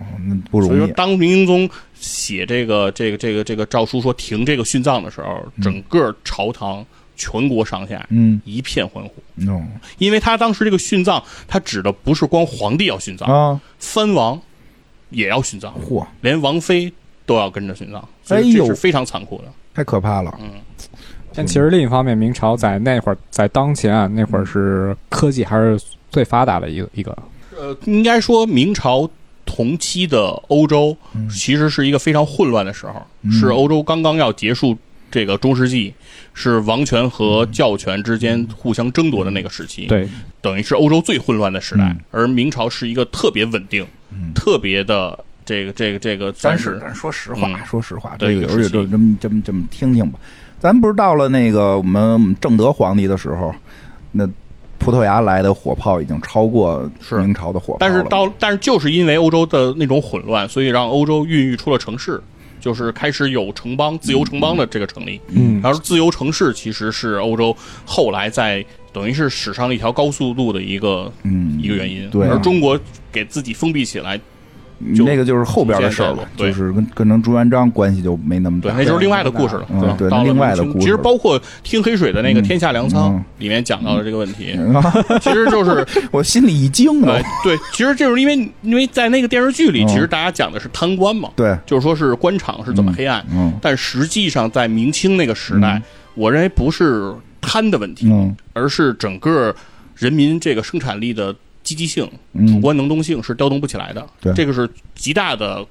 [0.52, 0.78] 不容易。
[0.78, 9.66] 所以说，当明英宗写这个这个这个这个诏书说停这个殉葬的时候，整个朝堂全国上下嗯，一片欢呼，哦。
[9.98, 14.40] 因为他当时这个殉葬，他指的不是光皇帝要殉葬，啊，藩王
[15.10, 16.92] 也要殉葬，嚯，连王妃
[17.26, 19.46] 都要跟着殉葬，所哎呦以这是非常残酷的。
[19.74, 20.38] 太可怕了。
[20.42, 20.52] 嗯
[21.34, 25.80] 但其实另一方面，明朝在那会儿，在当前啊，那会儿是科技还是
[26.10, 27.18] 最发达的一个一个。
[27.58, 29.10] 呃，应该说明朝
[29.46, 30.20] 同期的
[30.50, 30.98] 欧洲
[31.30, 34.78] 其实是一个非常混乱的时候，嗯是欧洲刚刚要结束
[35.10, 35.94] 这个中世纪，
[36.34, 40.10] 是王权和教权之间互相争夺的那个时期，，对，
[40.42, 41.84] 等于是欧洲最混乱的时代。
[41.84, 43.88] 嗯而明朝是一个特别稳定、
[44.36, 50.20] 特别的这个这个这个，算但是，咱说实话，嗯说实话，这个有时候有时期就这么这么这么听听吧。
[50.60, 53.54] 咱不是到了那个我们正德皇帝的时候，
[54.12, 54.28] 那
[54.78, 57.78] 葡萄牙来的火炮已经超过是明朝的火炮了。
[57.80, 62.22] 但是到但是就是因为欧洲的那种混乱，所以让欧洲孕育出了城市，
[62.60, 65.20] 就是开始有城邦、自由城邦的这个成立。
[65.30, 67.56] 嗯，然后自由城市其实是欧洲
[67.86, 68.64] 后来在
[68.94, 72.10] 等于是史上一条高速度的一个嗯一个原因。
[72.10, 72.80] 对而中国
[73.12, 74.24] 给自己封闭起来，就
[75.06, 78.78] 那个就是后边的事儿了，就是跟跟成朱元璋关系就没那么对，大。
[78.78, 79.66] 那就是另外的故事了。
[79.72, 84.82] 嗯对到另外的故事其实包括听黑水的那个《嗯天下粮仓嗯》里面讲到的这个问题，啊
[85.22, 87.22] 其实就是 我心里一惊对啊！
[87.44, 89.88] 对，其实就是因为因为在那个电视剧里，嗯。
[89.88, 93.54] 其实大家讲的是贪官嘛，对，就是说是官场是怎么黑暗，嗯。
[93.62, 95.82] 但实际上在明清那个时代，
[96.16, 98.36] 我认为不是贪的问题，嗯。
[98.54, 99.54] 而是整个
[99.96, 104.06] 人民这个生产力的积极性、嗯主观能动性是调动不起来的。
[104.20, 105.66] 对这个是极大的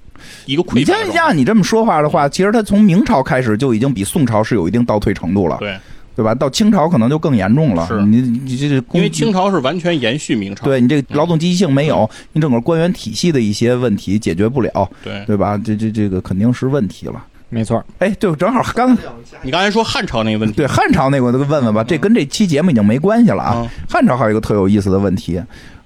[0.47, 1.05] 一个你匮乏的状态。
[1.05, 5.77] 像像你这么说话的话，其实他从明朝开始就已经比宋朝是有一定倒退程度了，对，
[6.17, 6.35] 对吧？
[6.35, 7.87] 到清朝可能就更严重了。
[7.87, 15.59] 是你你这这因为清朝是完全延续明朝，对你这个劳动积极性没有，你整个官员体系的一些问题解决不了，对对吧？
[15.65, 17.25] 这这这个肯定是问题了。
[17.53, 17.85] 没错。
[17.99, 18.97] 哎，对，正好刚
[19.43, 23.57] 你刚才说汉朝那个问题，对汉朝那个我就问问吧，这跟这期节目已经没关系了啊。
[23.57, 25.41] 嗯汉朝还有一个特有意思的问题，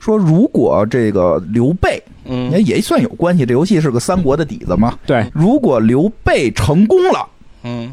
[0.05, 4.98] 说如果这个刘备嗯也也算有关系，这游戏是个三国的底子嘛。
[5.06, 7.26] 对，如果刘备成功了，
[7.62, 7.90] 嗯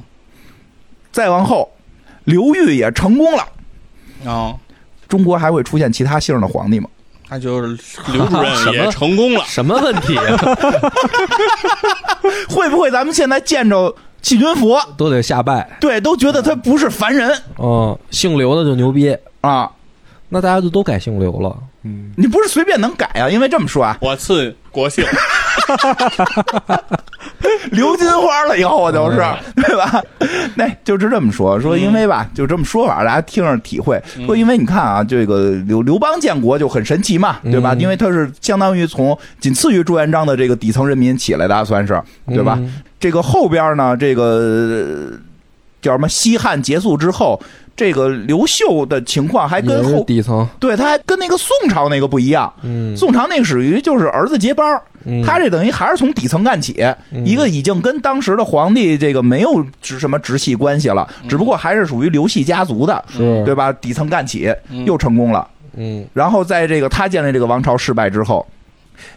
[1.10, 1.72] 再往后
[2.26, 3.48] 刘裕也成功了，
[4.30, 4.54] 啊，
[5.08, 6.90] 中国还会出现其他姓的皇帝吗？
[7.30, 7.68] 那就是
[8.12, 9.42] 刘主任也成功了。
[9.46, 10.18] 什么问题？
[12.50, 15.78] 会不会咱们现在见着细菌佛，都得下拜。
[15.80, 19.72] 对，都觉得他不是凡人嗯，姓刘的就牛逼，啊？
[20.28, 21.58] 那大家就都改姓刘了。
[21.84, 23.30] 嗯，你不是随便能改啊？
[23.30, 25.04] 因为这么说啊，我赐国姓，
[27.72, 29.18] 刘金花了以后我就是，
[29.56, 30.04] 对吧？
[30.56, 34.02] 那就是这么说，说因为吧，就这么说法，大家听着体会。
[34.26, 37.74] 说因为你看啊，这个刘刘邦建国就很神奇嘛，对吧？
[37.74, 42.56] 嗯因为他是相当于从仅次于朱元璋的这个底层人民起来的，算是对吧？
[42.60, 45.18] 嗯这个后边呢，这个呃
[45.82, 46.08] 叫什么？
[46.08, 47.42] 西汉结束之后，
[47.82, 50.48] 这个刘秀的情况还跟后底层。
[50.60, 52.54] 对，他还跟那个宋朝那个不一样。
[52.62, 54.80] 嗯，宋朝那个属于就是儿子接班
[55.26, 56.86] 他这等于还是从底层干起，
[57.26, 63.44] 一个已经跟当时的皇帝这个没有直什么直系关系了，只不过还是属于刘系家族的，是。
[63.44, 63.74] 对吧？
[63.74, 64.54] 底层干起
[64.86, 68.46] 又成功了，嗯，然后在这个他建立这个王朝失败之后，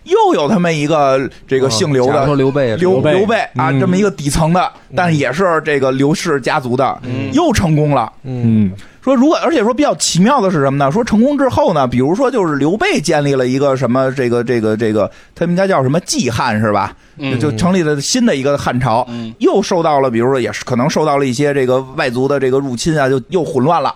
[0.04, 7.00] 又有他们一个这个姓刘的说刘备，刘备刘备啊，嗯这么一个底层的，但是也是这个刘氏家族的，
[7.32, 8.12] 又成功了。
[8.22, 10.90] 嗯嗯，说如果而且说比较奇妙的是什么呢？
[10.90, 16.94] 说成功之后呢，比如说就是刘备建立了一个什么这个这个这个，他们家叫什么季汉是吧？
[17.16, 23.94] 嗯就成立了新的一个汉朝，嗯又受到了比如说也是可能受到了一些这个外族的这个入侵啊，就又混乱了。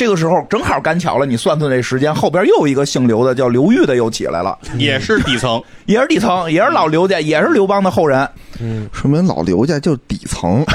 [0.00, 8.26] 这个时候正好赶巧了，你算算这时间，后边又一个姓刘的叫刘裕的又起来了，也是底层， 也是底层，也是老刘家，也是刘邦的后人。
[8.60, 8.88] 嗯。
[8.94, 10.64] 说明老刘家就是底层，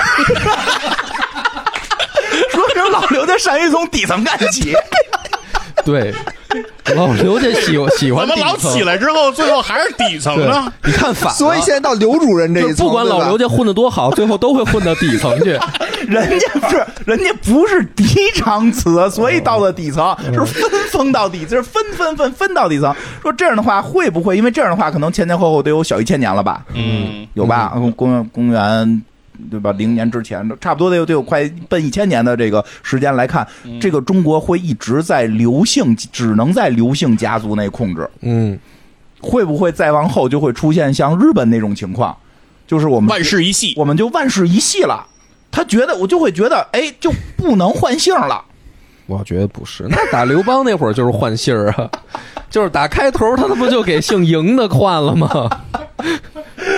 [2.52, 4.76] 说明老刘家善于从底层干起。
[5.84, 6.14] 对，
[6.96, 15.60] 老刘家喜喜欢怎么老起来之后，最后还是底层对呢？，你看反了，所以现在到刘主任这一层，不管老刘家混得多好，最后都会混到底层去。
[16.08, 18.06] 人家是人家不是嫡
[18.36, 22.94] 长子，所以到了底层是分封到底，就是分分分分到底层。
[23.22, 24.38] 说这样的话会不会？
[24.38, 26.64] 因为这样的话，可能前前后后得有小一千年了吧？
[26.74, 27.74] 嗯，有吧？
[27.96, 29.04] 公元公元
[29.50, 29.72] 对吧？
[29.74, 33.48] 零年之前，差不多得有得有快奔一千年的这个时间来看，
[33.80, 38.10] 这个中国会一直在刘姓，只能在刘姓家族内控制。
[38.22, 38.58] 嗯，
[39.20, 42.16] 会不会再往后就会出现像日本那种情况，
[42.68, 45.06] 就是我们万事一系，我们就万事一系了。
[45.52, 48.44] 他觉得我就会觉得，哎，就不能换姓了。
[49.08, 51.90] 我觉得不是，那打刘邦那会儿就是换姓儿啊，
[52.50, 55.30] 就是打开头他不就给姓嬴的换了吗？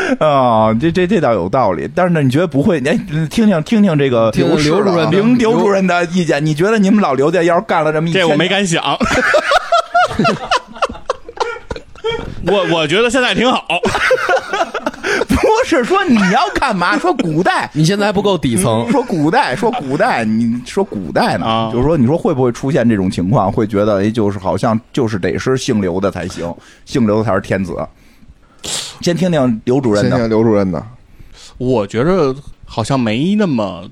[0.20, 2.78] 啊、这这这倒有道理，但是呢，你觉得不会？
[2.86, 2.98] 哎，
[3.30, 8.84] 听听听听这个听听刘刘主任刘刘刘主任的意见，你觉得你们老刘家要是干了这么一这我没敢想。
[12.50, 13.66] 我我觉得现在挺好，
[15.28, 16.98] 不是说你要干嘛？
[16.98, 21.46] 说古代， 你现在还不够底层，说古代，说古代，你说古代呢？
[21.46, 23.52] 啊就是说，你说会不会出现这种情况？
[23.52, 26.56] 会觉得，哎，就是好像就是得是姓刘的才行，
[26.86, 27.76] 姓刘的才是天子。
[29.02, 30.86] 先听听刘主任的，先听刘主任的，
[31.58, 33.90] 我觉着好像没那么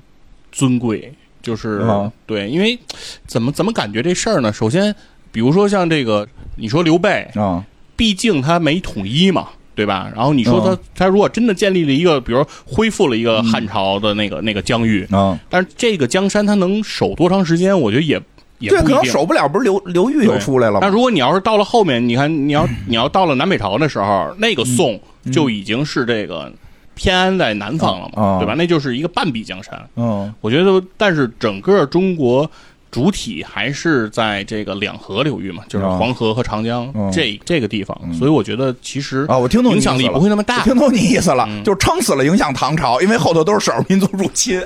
[0.52, 1.12] 尊贵，
[1.42, 2.10] 就是、啊。
[2.26, 2.78] 对，因为
[3.26, 4.52] 怎么怎么感觉这事儿呢？
[4.52, 4.94] 首先，
[5.32, 6.26] 比如说像这个，
[6.56, 7.64] 你说刘备，啊，
[7.96, 10.10] 毕竟他没统一嘛，对吧？
[10.14, 17.78] 然后你说他、嗯他如果真的建立了一个，比如说恢复了一个汉朝的那个、那个疆域，啊，但是这个江山他能守多长时间？
[17.78, 18.20] 我觉得也
[18.58, 19.04] 也这可能。
[19.04, 20.78] 守不了，不是刘刘裕又出来了吗？
[20.82, 25.00] 那如果你要是到了后面，你看你要你要到了南北朝的时候，那个宋
[25.32, 26.52] 就已经是这个
[26.94, 28.54] 偏安在南方了嘛，啊对吧？
[28.56, 29.88] 那就是一个半壁江山。
[29.96, 32.50] 嗯我觉得，但是整个中国
[32.90, 40.62] 主体还是在这个两河流域嘛，就是啊黄河和长江、嗯这这个地方，所以我觉得其实啊，我听懂你影响力意思了不会那么大我。
[40.64, 44.60] 听懂你意思了，嗯就是撑死了影响唐朝，因为后头都是少数民族入侵。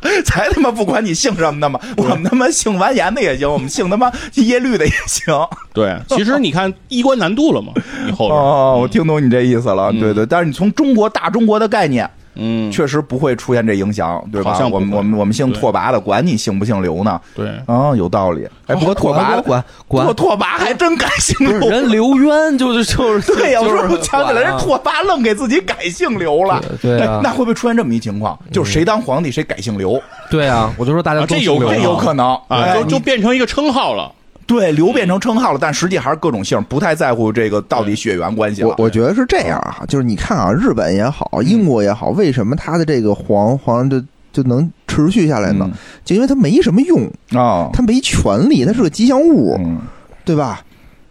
[0.24, 5.34] 才他妈不管你姓什么的嘛，我们他妈姓完颜的也行，我们姓他妈耶律的也行。
[5.72, 7.72] 对，其实你看衣冠难度了嘛，
[8.06, 10.26] 你后边，哦，我听懂你这意思了，嗯对对。
[10.26, 12.08] 但是你从中国大中国的概念，
[12.38, 14.54] 嗯，确实不会出现这影响，对吧？
[14.54, 17.20] 像我们我们我们姓拓跋的，管你姓不姓刘呢？
[17.34, 18.46] 对，啊，有道理。
[18.66, 21.68] 哎，不过拓跋管管拓拓跋还真改姓刘。
[21.68, 26.60] 人刘渊就是就是 对呀，我说我想起来，人拓跋愣给自己改姓刘了。
[26.80, 28.38] 对对啊哎那会不会出现这么一情况？
[28.52, 30.00] 就是谁当皇帝谁改姓刘，
[30.30, 34.12] 对啊，我就说大家啊这有这有可能啊，哎就就变成一个称号了。
[34.48, 38.68] 对刘变成称号了，但实际还是各种姓，不太在乎这个到底血缘关系了。
[38.68, 44.02] 我我觉得是这样啊，就是你看啊，日本也好，英国也好，为什么他的这个皇皇上就
[44.32, 45.70] 就能持续下来呢？
[46.02, 47.02] 就因为他没什么用，
[47.32, 49.78] 嗯啊，他没权利，他是个吉祥物，嗯
[50.24, 50.62] 对吧？
[50.62, 50.64] 嗯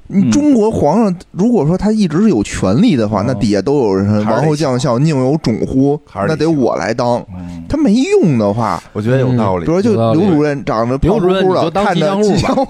[0.09, 6.29] 你中国皇上如果说他一直是有权利的话，哦那底下都有人王侯将相宁有种乎还是？
[6.29, 7.17] 得那得我来当。
[7.37, 9.69] 嗯，他没用的话，我觉得有道理比。
[9.69, 11.99] 如说就刘主任长得胖乎乎的，当吉
[12.37, 12.65] 祥物，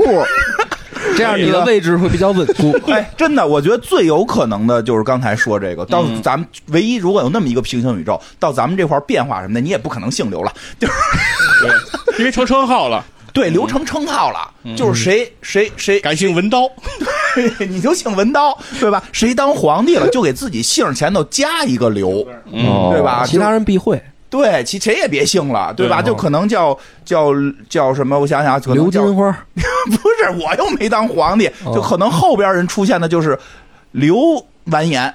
[1.17, 2.73] 这样你的位置会比较稳固。
[2.91, 10.93] 哎，真的，我觉得最有可能的就是刚才说这个，到嗯咱们唯一如果有那么一个平行宇宙，到咱们这块儿变化什么的，你也不可能姓刘了， 就是
[11.61, 13.03] 对，因为成称号了，
[13.33, 16.69] 对刘成称号了，嗯就是谁谁谁改姓文刀。
[17.69, 19.03] 你就姓文刀，对吧？
[19.11, 23.23] 谁当皇帝了，就给自己姓前头加一个刘，嗯，对吧？
[23.27, 24.01] 其他人避讳。
[24.29, 26.01] 对，其谁也别姓了，对吧？
[26.01, 27.31] 对就可能叫叫
[27.69, 28.19] 叫什么？
[28.19, 33.37] 我想想，可能叫刘金花， 不是，我又没当皇帝，哦就可能后边人出现的就是
[33.91, 34.17] 刘
[34.65, 35.13] 完颜，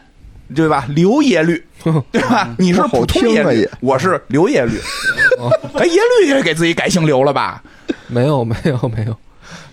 [0.55, 0.87] 对吧？
[0.89, 1.63] 刘耶律，
[2.11, 2.49] 对吧？
[2.59, 4.81] 你是普通耶律我是刘耶律。
[5.75, 7.63] 哎，耶律也给自己改姓刘了吧？
[8.09, 9.17] 没有没有没有。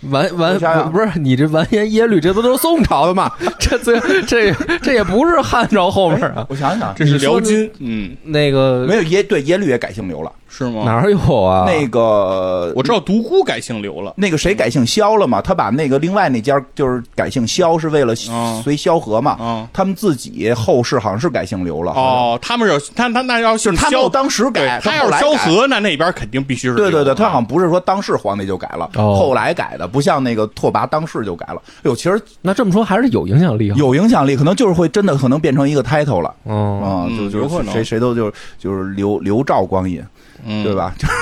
[0.09, 0.57] 完完
[0.91, 3.31] 不是你这完颜耶律，这不都是宋朝的吗？
[3.59, 4.51] 这这这
[4.81, 6.45] 这也不是汉朝后面啊。
[6.49, 10.31] 我想想，这是辽金，嗯，那个没有耶，对耶律也改姓刘了。
[10.49, 10.81] 是吗？
[10.83, 11.65] 哪儿有啊？
[11.65, 14.13] 那个我知道独孤改姓刘了。
[14.17, 15.41] 那个谁改姓萧了嘛？
[15.41, 19.37] 他把那个另外那家就是改姓萧，是为了哦随萧何嘛。
[19.39, 21.91] 哦他们自己后世好像是改姓刘了。
[21.93, 31.61] 哦，他们是他他那要就是他当时改，他要是萧何，那那边肯定必须是对对对，他好像不是说当世皇帝就改了，哦后来改的，不像那个拓跋当世就改了。
[31.65, 33.75] 哎呦，其实那这么说还是有影响力啊。
[33.77, 40.03] 有影响力，可能就是会真的可能变成一个 title 了嗯就就可能谁谁都就就是刘刘赵光阴，
[40.45, 40.73] 嗯对？
[40.75, 40.93] 吧？
[40.97, 41.13] 就 是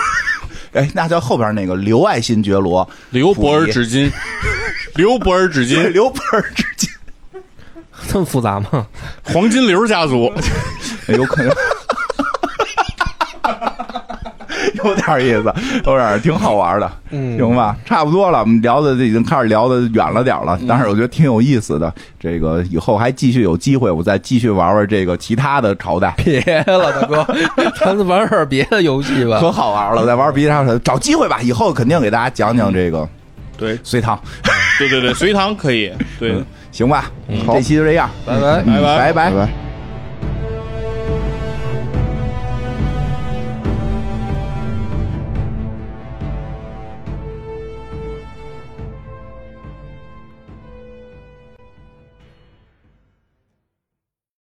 [0.74, 4.12] 哎，那叫后边那个刘爱新觉罗，刘伯尔纸巾，
[4.96, 6.88] 刘伯尔纸巾，刘伯尔纸巾，
[8.10, 8.86] 这么复杂吗？
[9.24, 10.32] 黄金刘家族，
[11.08, 11.52] 有可能。
[14.78, 15.54] 有 有点意思，
[15.86, 17.76] 有点挺好玩的，嗯行吧？
[17.86, 21.94] 差不多了，我们聊的已经开始聊的远了点了，但是我觉得挺有意思的。
[22.20, 26.14] 这个以后还继续有机会，我再继续玩玩这个其他的朝代。
[26.18, 27.28] 别了，大哥，
[27.80, 29.40] 咱们玩点别的游戏吧。
[29.40, 33.08] 可好玩了，再玩别的，找机会吧，以后肯定给大家讲讲这个
[33.58, 34.20] 对隋唐，
[34.78, 36.36] 对对对，隋唐可以，对，
[36.72, 37.12] 行吧？
[37.46, 38.64] 好这期就这样，拜拜。
[38.66, 39.67] 嗯拜拜拜拜。